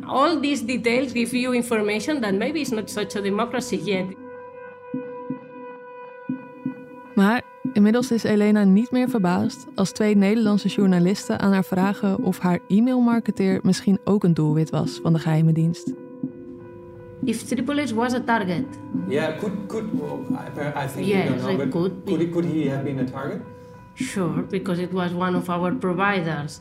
All 0.06 0.40
these 0.40 0.64
details 0.64 1.12
give 1.12 1.36
you 1.36 1.54
information 1.54 2.20
that 2.20 2.34
maybe 2.34 2.60
it's 2.60 2.70
not 2.70 2.90
such 2.90 3.16
a 3.16 3.20
democracy 3.20 3.76
yet. 3.76 4.06
Maar 7.14 7.42
inmiddels 7.72 8.10
is 8.10 8.22
Elena 8.22 8.64
niet 8.64 8.90
meer 8.90 9.08
verbaasd 9.08 9.66
als 9.74 9.92
twee 9.92 10.16
Nederlandse 10.16 10.68
journalisten 10.68 11.38
aan 11.38 11.52
haar 11.52 11.64
vragen 11.64 12.22
of 12.22 12.38
haar 12.38 12.58
e-mailmarketeer 12.68 13.60
misschien 13.62 13.98
ook 14.04 14.24
een 14.24 14.34
doelwit 14.34 14.70
was 14.70 14.98
van 15.02 15.12
de 15.12 15.18
geheime 15.18 15.52
dienst. 15.52 15.92
if 17.24 17.44
Tripolis 17.44 17.92
was 17.92 18.14
a 18.14 18.20
target. 18.20 18.66
Yeah, 19.08 19.38
could 19.38 19.68
could 19.68 19.92
well, 19.94 20.24
I, 20.34 20.84
I 20.84 20.86
think 20.86 21.06
Yes, 21.06 21.24
you 21.24 21.30
don't 21.30 21.42
know, 21.42 21.56
but 21.56 21.70
could 21.70 22.06
could 22.06 22.32
could 22.32 22.44
he 22.44 22.68
have 22.68 22.84
been 22.84 22.98
a 22.98 23.04
target? 23.04 23.42
Sure, 23.94 24.42
because 24.42 24.78
it 24.78 24.92
was 24.92 25.12
one 25.12 25.34
of 25.34 25.50
our 25.50 25.74
providers. 25.74 26.60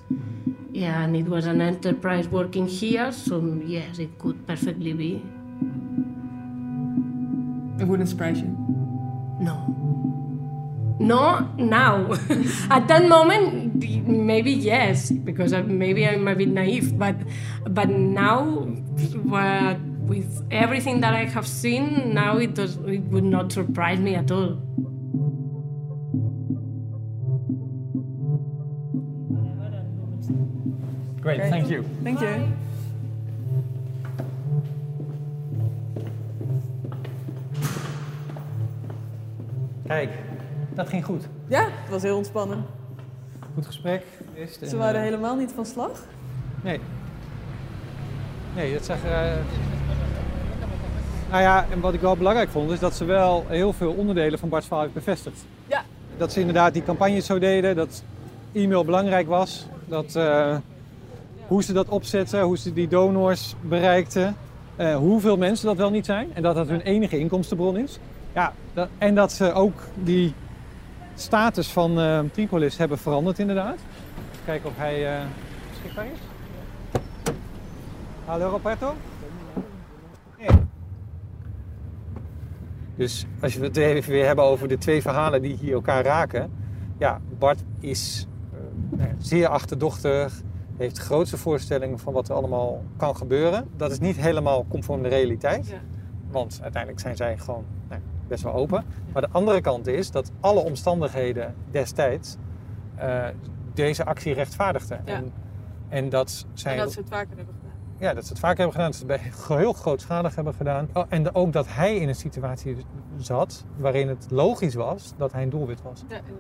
Yeah, 0.71 1.03
and 1.03 1.15
it 1.15 1.25
was 1.25 1.45
an 1.45 1.61
enterprise 1.61 2.27
working 2.27 2.67
here, 2.67 3.11
so 3.11 3.41
yes, 3.65 3.99
it 3.99 4.17
could 4.19 4.45
perfectly 4.47 4.93
be. 4.93 5.23
It 7.79 7.87
wouldn't 7.87 8.09
surprise 8.09 8.39
you. 8.39 8.55
No. 9.39 9.81
No, 10.99 11.49
now. 11.57 12.11
At 12.69 12.87
that 12.87 13.07
moment, 13.07 13.83
maybe 14.07 14.51
yes, 14.51 15.09
because 15.09 15.51
maybe 15.53 16.07
I'm 16.07 16.27
a 16.27 16.35
bit 16.35 16.49
naive, 16.49 16.97
but 16.97 17.15
but 17.67 17.89
now, 17.89 18.67
what, 19.23 19.79
with 19.81 20.45
everything 20.51 21.01
that 21.01 21.13
I 21.13 21.25
have 21.25 21.47
seen, 21.47 22.13
now 22.13 22.37
it 22.37 22.53
does 22.53 22.77
it 22.85 23.01
would 23.09 23.23
not 23.23 23.51
surprise 23.51 23.99
me 23.99 24.13
at 24.13 24.29
all. 24.29 24.61
Great, 31.21 31.49
thank 31.49 31.67
you. 31.67 31.83
Thank 32.03 32.19
you. 32.19 32.41
Kijk, 39.87 40.09
dat 40.73 40.89
ging 40.89 41.05
goed. 41.05 41.27
Ja, 41.47 41.63
het 41.63 41.89
was 41.89 42.01
heel 42.01 42.17
ontspannen. 42.17 42.65
Goed 43.53 43.65
gesprek. 43.65 44.03
geweest 44.33 44.59
Ze 44.59 44.65
en, 44.65 44.77
waren 44.77 44.95
eh, 44.95 45.01
helemaal 45.01 45.35
niet 45.35 45.51
van 45.55 45.65
slag. 45.65 45.91
Nee. 46.63 46.79
Nee, 48.55 48.73
dat 48.73 48.85
zag 48.85 49.03
er... 49.03 49.11
eh, 49.11 49.37
Nou 51.29 51.41
ja, 51.41 51.65
en 51.71 51.79
wat 51.79 51.93
ik 51.93 52.01
wel 52.01 52.17
belangrijk 52.17 52.49
vond, 52.49 52.71
is 52.71 52.79
dat 52.79 52.93
ze 52.95 53.05
wel 53.05 53.45
heel 53.47 53.73
veel 53.73 53.91
onderdelen 53.91 54.39
van 54.39 54.49
Bart's 54.49 54.65
verhaal 54.67 54.83
heeft 54.83 54.95
bevestigd. 54.95 55.45
Ja. 55.67 55.83
Dat 56.17 56.31
ze 56.31 56.39
inderdaad 56.39 56.73
die 56.73 56.83
campagnes 56.83 57.25
zo 57.25 57.39
deden, 57.39 57.75
dat 57.75 58.03
e-mail 58.51 58.85
belangrijk 58.85 59.27
was. 59.27 59.67
Dat, 59.85 60.15
eh, 60.15 60.55
hoe 61.51 61.63
ze 61.63 61.73
dat 61.73 61.89
opzetten, 61.89 62.41
hoe 62.41 62.57
ze 62.57 62.73
die 62.73 62.87
donors 62.87 63.55
bereikten. 63.61 64.35
eh, 64.75 64.95
hoeveel 64.95 65.37
mensen 65.37 65.65
dat 65.65 65.77
wel 65.77 65.89
niet 65.89 66.05
zijn 66.05 66.33
en 66.33 66.41
dat 66.41 66.55
dat 66.55 66.67
hun 66.67 66.81
enige 66.81 67.17
inkomstenbron 67.17 67.77
is. 67.77 67.99
Ja, 68.33 68.53
dat, 68.73 68.89
en 68.97 69.15
dat 69.15 69.31
ze 69.31 69.53
ook 69.53 69.81
die 69.95 70.33
status 71.15 71.67
van 71.67 71.99
eh, 71.99 72.19
Tripolis 72.31 72.77
hebben 72.77 72.97
veranderd 72.97 73.39
inderdaad. 73.39 73.73
Even 73.75 74.45
kijken 74.45 74.69
of 74.69 74.77
hij 74.77 75.15
eh, 75.15 75.21
beschikbaar 75.69 76.05
is. 76.05 76.19
Hallo 78.25 78.49
Roberto? 78.49 78.93
Nee. 80.37 80.49
Dus 82.95 83.25
als 83.41 83.55
we 83.55 83.65
het 83.65 83.77
even 83.77 84.11
weer 84.11 84.25
hebben 84.25 84.45
over 84.45 84.67
de 84.67 84.77
twee 84.77 85.01
verhalen 85.01 85.41
die 85.41 85.57
hier 85.61 85.73
elkaar 85.73 86.03
raken. 86.03 86.51
Ja, 86.97 87.19
Bart 87.39 87.63
is 87.79 88.27
ja, 88.97 89.15
zeer 89.17 89.47
achterdochtig, 89.47 90.33
heeft 90.81 90.97
grootste 90.97 91.37
voorstellingen 91.37 91.99
van 91.99 92.13
wat 92.13 92.29
er 92.29 92.35
allemaal 92.35 92.83
kan 92.97 93.15
gebeuren. 93.15 93.69
Dat 93.75 93.91
is 93.91 93.99
niet 93.99 94.15
helemaal 94.15 94.65
conform 94.69 95.01
de 95.01 95.09
realiteit. 95.09 95.67
Ja. 95.67 95.77
Want 96.29 96.59
uiteindelijk 96.61 97.01
zijn 97.01 97.15
zij 97.15 97.37
gewoon 97.37 97.65
nou, 97.89 98.01
best 98.27 98.43
wel 98.43 98.53
open. 98.53 98.83
Maar 99.13 99.21
de 99.21 99.29
andere 99.31 99.61
kant 99.61 99.87
is 99.87 100.11
dat 100.11 100.31
alle 100.39 100.59
omstandigheden 100.59 101.55
destijds 101.71 102.37
eh, 102.95 103.25
deze 103.73 104.05
actie 104.05 104.33
rechtvaardigden. 104.33 105.01
Ja. 105.05 105.13
En, 105.13 105.33
en 105.89 106.09
dat 106.09 106.45
zij 106.53 106.71
En 106.71 106.77
dat 106.77 106.91
ze 106.91 106.99
het 106.99 107.09
vaker 107.09 107.37
hebben 107.37 107.55
gedaan. 107.55 107.77
ja, 107.97 108.13
dat 108.13 108.23
ze 108.23 108.29
het 108.29 108.39
vaak 108.39 108.57
hebben 108.57 108.73
gedaan, 108.75 108.91
dat 108.91 108.99
ze 108.99 109.05
het 109.05 109.21
bij 109.21 109.31
heel 109.57 109.73
grootschalig 109.73 110.35
hebben 110.35 110.53
gedaan. 110.53 110.89
Oh, 110.93 111.03
en 111.09 111.35
ook 111.35 111.53
dat 111.53 111.67
hij 111.69 111.95
in 111.95 112.07
een 112.07 112.15
situatie 112.15 112.77
zat 113.17 113.65
waarin 113.77 114.07
het 114.07 114.27
logisch 114.29 114.73
was 114.73 115.13
dat 115.17 115.31
hij 115.31 115.43
een 115.43 115.49
doelwit 115.49 115.81
was. 115.81 116.03
Ja, 116.07 116.15
en, 116.15 116.23
eh, 116.23 116.33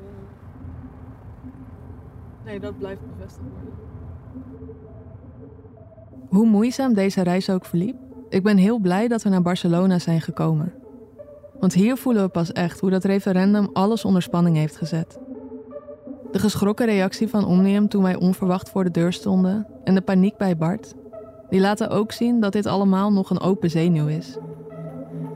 nee, 2.45 2.59
dat 2.59 2.77
blijft 2.77 3.01
bevestigd 3.17 3.47
worden. 3.51 3.90
Hoe 6.31 6.45
moeizaam 6.45 6.93
deze 6.93 7.21
reis 7.21 7.49
ook 7.49 7.65
verliep, 7.65 7.95
ik 8.29 8.43
ben 8.43 8.57
heel 8.57 8.79
blij 8.79 9.07
dat 9.07 9.23
we 9.23 9.29
naar 9.29 9.41
Barcelona 9.41 9.99
zijn 9.99 10.21
gekomen. 10.21 10.73
Want 11.59 11.73
hier 11.73 11.97
voelen 11.97 12.23
we 12.23 12.29
pas 12.29 12.51
echt 12.51 12.79
hoe 12.79 12.89
dat 12.89 13.03
referendum 13.03 13.69
alles 13.73 14.05
onder 14.05 14.21
spanning 14.21 14.55
heeft 14.55 14.77
gezet. 14.77 15.19
De 16.31 16.39
geschrokken 16.39 16.85
reactie 16.85 17.27
van 17.27 17.45
Omnium 17.45 17.87
toen 17.87 18.03
wij 18.03 18.15
onverwacht 18.15 18.69
voor 18.69 18.83
de 18.83 18.91
deur 18.91 19.13
stonden 19.13 19.67
en 19.83 19.95
de 19.95 20.01
paniek 20.01 20.37
bij 20.37 20.57
Bart, 20.57 20.93
die 21.49 21.59
laten 21.59 21.89
ook 21.89 22.11
zien 22.11 22.39
dat 22.39 22.53
dit 22.53 22.65
allemaal 22.65 23.11
nog 23.11 23.29
een 23.29 23.41
open 23.41 23.69
zenuw 23.69 24.07
is. 24.07 24.37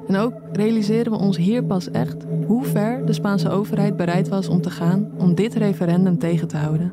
En 0.08 0.16
ook 0.16 0.34
realiseren 0.52 1.12
we 1.12 1.18
ons 1.18 1.38
hier 1.38 1.64
pas 1.64 1.92
echt 1.92 2.26
hoe 2.48 2.64
ver 2.64 3.06
de 3.06 3.14
Spaanse 3.14 3.50
overheid 3.50 3.98
bereid 3.98 4.28
was 4.28 4.48
om 4.48 4.62
te 4.62 4.70
gaan 4.70 5.12
om 5.18 5.36
dit 5.36 5.54
referendum 5.54 6.18
tegen 6.18 6.48
te 6.48 6.58
houden. 6.58 6.92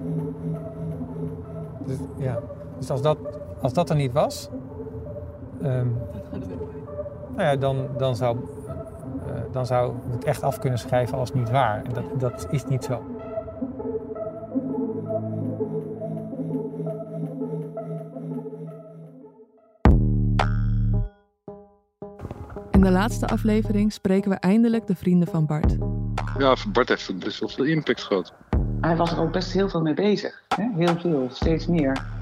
Dus, 1.86 1.96
ja. 2.18 2.38
dus 2.78 2.90
als, 2.90 3.02
dat, 3.02 3.18
als 3.62 3.72
dat 3.72 3.90
er 3.90 3.96
niet 3.96 4.12
was, 4.12 4.48
ehm, 5.62 5.86
nou 7.36 7.42
ja, 7.42 7.56
dan, 7.56 7.88
dan, 7.96 8.16
zou, 8.16 8.36
eh, 9.26 9.32
dan 9.52 9.66
zou 9.66 9.94
het 10.10 10.24
echt 10.24 10.42
af 10.42 10.58
kunnen 10.58 10.78
schrijven 10.78 11.18
als 11.18 11.32
niet 11.32 11.50
waar. 11.50 11.82
En 11.84 11.92
dat, 11.92 12.20
dat 12.20 12.46
is 12.50 12.64
niet 12.64 12.84
zo. 12.84 13.02
In 22.70 22.80
de 22.80 22.90
laatste 22.90 23.26
aflevering 23.26 23.92
spreken 23.92 24.30
we 24.30 24.36
eindelijk 24.36 24.86
de 24.86 24.94
vrienden 24.94 25.28
van 25.28 25.46
Bart. 25.46 25.76
Ja, 26.38 26.56
Bart 26.72 26.88
heeft 26.88 27.18
best 27.18 27.40
wel 27.40 27.48
veel 27.48 27.64
impact 27.64 28.02
gehad. 28.02 28.32
Hij 28.80 28.96
was 28.96 29.12
er 29.12 29.20
ook 29.20 29.32
best 29.32 29.52
heel 29.52 29.68
veel 29.68 29.82
mee 29.82 29.94
bezig. 29.94 30.42
Hè? 30.48 30.68
Heel 30.76 30.96
veel, 30.98 31.28
steeds 31.30 31.66
meer. 31.66 32.21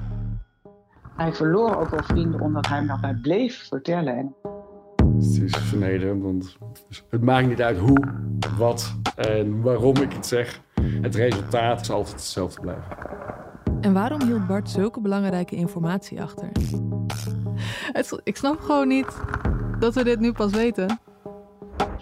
Hij 1.21 1.33
verloor 1.33 1.75
ook 1.75 1.89
wel 1.89 2.03
vrienden 2.03 2.41
omdat 2.41 2.67
hij 2.67 2.83
maar 2.83 2.99
bij 2.99 3.13
bleef 3.21 3.67
vertellen. 3.67 4.17
En 4.17 4.35
Het 5.15 5.41
is 5.43 5.57
vernederend, 5.57 6.23
want 6.23 6.57
het 7.09 7.21
maakt 7.21 7.47
niet 7.47 7.61
uit 7.61 7.77
hoe, 7.77 7.97
wat 8.57 8.95
en 9.15 9.61
waarom 9.61 9.95
ik 9.95 10.13
het 10.13 10.25
zeg. 10.25 10.61
Het 11.01 11.15
resultaat 11.15 11.81
is 11.81 11.89
altijd 11.91 12.15
hetzelfde 12.15 12.61
blijven. 12.61 12.97
En 13.81 13.93
waarom 13.93 14.21
hield 14.21 14.47
Bart 14.47 14.69
zulke 14.69 15.01
belangrijke 15.01 15.55
informatie 15.55 16.21
achter? 16.21 16.49
Het- 17.91 18.21
ik 18.23 18.37
snap 18.37 18.59
gewoon 18.59 18.87
niet 18.87 19.21
dat 19.79 19.95
we 19.95 20.03
dit 20.03 20.19
nu 20.19 20.31
pas 20.31 20.51
weten. 20.51 20.99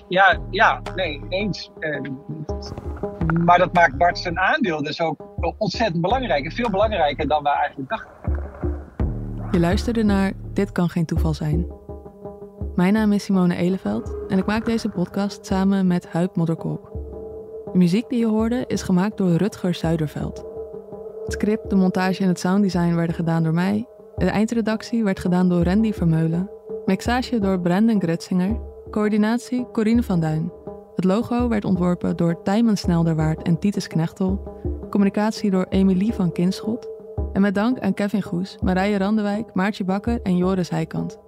Ja, 0.08 0.38
ja, 0.50 0.82
nee, 0.96 1.22
eens. 1.30 1.72
Eh, 1.80 2.00
maar 3.44 3.58
dat 3.58 3.74
maakt 3.74 3.98
Bart 3.98 4.18
zijn 4.20 4.40
aandeel 4.40 4.84
dus 4.84 5.02
ook 5.02 5.22
ontzettend 5.58 6.02
belangrijk. 6.02 6.46
En 6.46 6.52
veel 6.52 6.70
belangrijker 6.70 7.28
dan 7.28 7.44
we 7.44 7.50
eigenlijk 7.50 7.90
dachten. 7.90 8.18
Je 9.52 9.60
luisterde 9.60 10.04
naar 10.04 10.34
Dit 10.54 10.72
kan 10.72 10.90
geen 10.90 11.06
toeval 11.06 11.34
zijn. 11.34 11.68
Mijn 12.76 12.94
naam 12.94 13.12
is 13.12 13.24
Simone 13.24 13.56
Eleveld 13.56 14.16
en 14.28 14.38
ik 14.38 14.46
maak 14.46 14.66
deze 14.66 14.90
podcast 14.90 15.46
samen 15.46 15.88
met 15.88 16.08
Huip 16.08 16.36
Modderkolk. 16.36 16.92
De 17.72 17.78
muziek 17.78 18.10
die 18.10 18.20
je 18.20 18.28
hoorde 18.28 18.64
is 18.68 18.82
gemaakt 18.82 19.18
door 19.18 19.32
Rutger 19.32 19.74
Zuiderveld. 19.74 20.46
Het 21.24 21.34
script, 21.34 21.70
de 21.70 21.76
montage 21.76 22.22
en 22.22 22.28
het 22.28 22.40
sounddesign 22.40 22.96
werden 22.96 23.16
gedaan 23.16 23.44
door 23.44 23.54
mij. 23.54 23.88
De 24.16 24.26
eindredactie 24.26 25.04
werd 25.04 25.20
gedaan 25.20 25.50
door 25.50 25.64
Randy 25.64 25.94
Vermeulen. 25.94 26.50
Mixage 26.86 27.40
door 27.40 27.60
Brandon 27.60 28.02
Gretzinger. 28.02 28.60
Coördinatie 28.92 29.68
Corine 29.72 30.04
van 30.04 30.20
Duin. 30.20 30.52
Het 30.96 31.06
logo 31.06 31.48
werd 31.48 31.66
ontworpen 31.66 32.18
door 32.18 32.44
Tijmen 32.44 32.78
Snelderwaard 32.78 33.42
en 33.42 33.60
Titus 33.60 33.88
Knechtel. 33.88 34.60
Communicatie 34.90 35.52
door 35.52 35.66
Emilie 35.70 36.14
van 36.14 36.32
Kinschot. 36.32 36.89
En 37.34 37.42
met 37.42 37.56
dank 37.56 37.80
aan 37.80 37.94
Kevin 37.94 38.22
Goes, 38.22 38.58
Marije 38.62 38.98
Randewijk, 38.98 39.54
Maartje 39.54 39.84
Bakker 39.84 40.22
en 40.22 40.38
Joris 40.38 40.70
Heikant. 40.70 41.20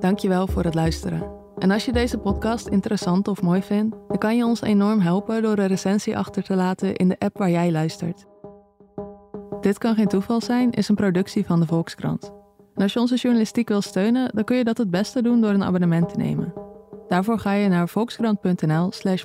Dankjewel 0.00 0.46
voor 0.46 0.64
het 0.64 0.74
luisteren. 0.74 1.30
En 1.58 1.70
als 1.70 1.84
je 1.84 1.92
deze 1.92 2.18
podcast 2.18 2.66
interessant 2.66 3.28
of 3.28 3.42
mooi 3.42 3.62
vindt, 3.62 3.96
dan 4.08 4.18
kan 4.18 4.36
je 4.36 4.44
ons 4.44 4.60
enorm 4.60 5.00
helpen 5.00 5.42
door 5.42 5.58
een 5.58 5.66
recensie 5.66 6.16
achter 6.16 6.42
te 6.42 6.54
laten 6.54 6.96
in 6.96 7.08
de 7.08 7.18
app 7.18 7.38
waar 7.38 7.50
jij 7.50 7.70
luistert. 7.70 8.26
Dit 9.60 9.78
kan 9.78 9.94
geen 9.94 10.08
toeval 10.08 10.40
zijn 10.40 10.70
is 10.70 10.88
een 10.88 10.94
productie 10.94 11.46
van 11.46 11.60
de 11.60 11.66
Volkskrant. 11.66 12.32
En 12.74 12.82
als 12.82 12.92
je 12.92 13.00
onze 13.00 13.16
journalistiek 13.16 13.68
wil 13.68 13.80
steunen, 13.80 14.30
dan 14.34 14.44
kun 14.44 14.56
je 14.56 14.64
dat 14.64 14.78
het 14.78 14.90
beste 14.90 15.22
doen 15.22 15.40
door 15.40 15.50
een 15.50 15.64
abonnement 15.64 16.08
te 16.08 16.16
nemen. 16.16 16.52
Daarvoor 17.08 17.38
ga 17.38 17.52
je 17.52 17.68
naar 17.68 17.88
volkskrant.nl/slash 17.88 19.24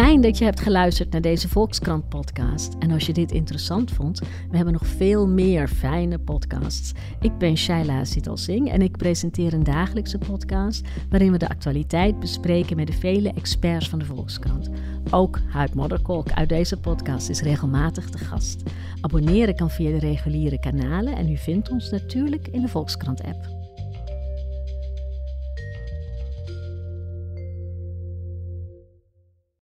Fijn 0.00 0.20
dat 0.20 0.38
je 0.38 0.44
hebt 0.44 0.60
geluisterd 0.60 1.12
naar 1.12 1.20
deze 1.20 1.48
Volkskrant 1.48 2.08
podcast. 2.08 2.74
En 2.78 2.90
als 2.90 3.06
je 3.06 3.12
dit 3.12 3.32
interessant 3.32 3.90
vond, 3.90 4.18
we 4.50 4.56
hebben 4.56 4.72
nog 4.72 4.86
veel 4.86 5.28
meer 5.28 5.68
fijne 5.68 6.18
podcasts. 6.18 6.92
Ik 7.20 7.38
ben 7.38 7.56
Shaila 7.56 8.04
Sital 8.04 8.36
Singh 8.36 8.72
en 8.72 8.82
ik 8.82 8.96
presenteer 8.96 9.52
een 9.52 9.64
dagelijkse 9.64 10.18
podcast 10.18 10.88
waarin 11.10 11.32
we 11.32 11.38
de 11.38 11.48
actualiteit 11.48 12.20
bespreken 12.20 12.76
met 12.76 12.86
de 12.86 12.92
vele 12.92 13.32
experts 13.32 13.88
van 13.88 13.98
de 13.98 14.04
Volkskrant. 14.04 14.70
Ook 15.10 15.38
Huid 15.48 15.74
Modderkolk 15.74 16.32
uit 16.32 16.48
deze 16.48 16.76
podcast 16.76 17.28
is 17.28 17.42
regelmatig 17.42 18.10
te 18.10 18.18
gast. 18.18 18.62
Abonneren 19.00 19.56
kan 19.56 19.70
via 19.70 19.90
de 19.90 19.98
reguliere 19.98 20.60
kanalen 20.60 21.16
en 21.16 21.30
u 21.30 21.36
vindt 21.36 21.70
ons 21.70 21.90
natuurlijk 21.90 22.48
in 22.48 22.60
de 22.60 22.68
Volkskrant 22.68 23.22
app. 23.22 23.59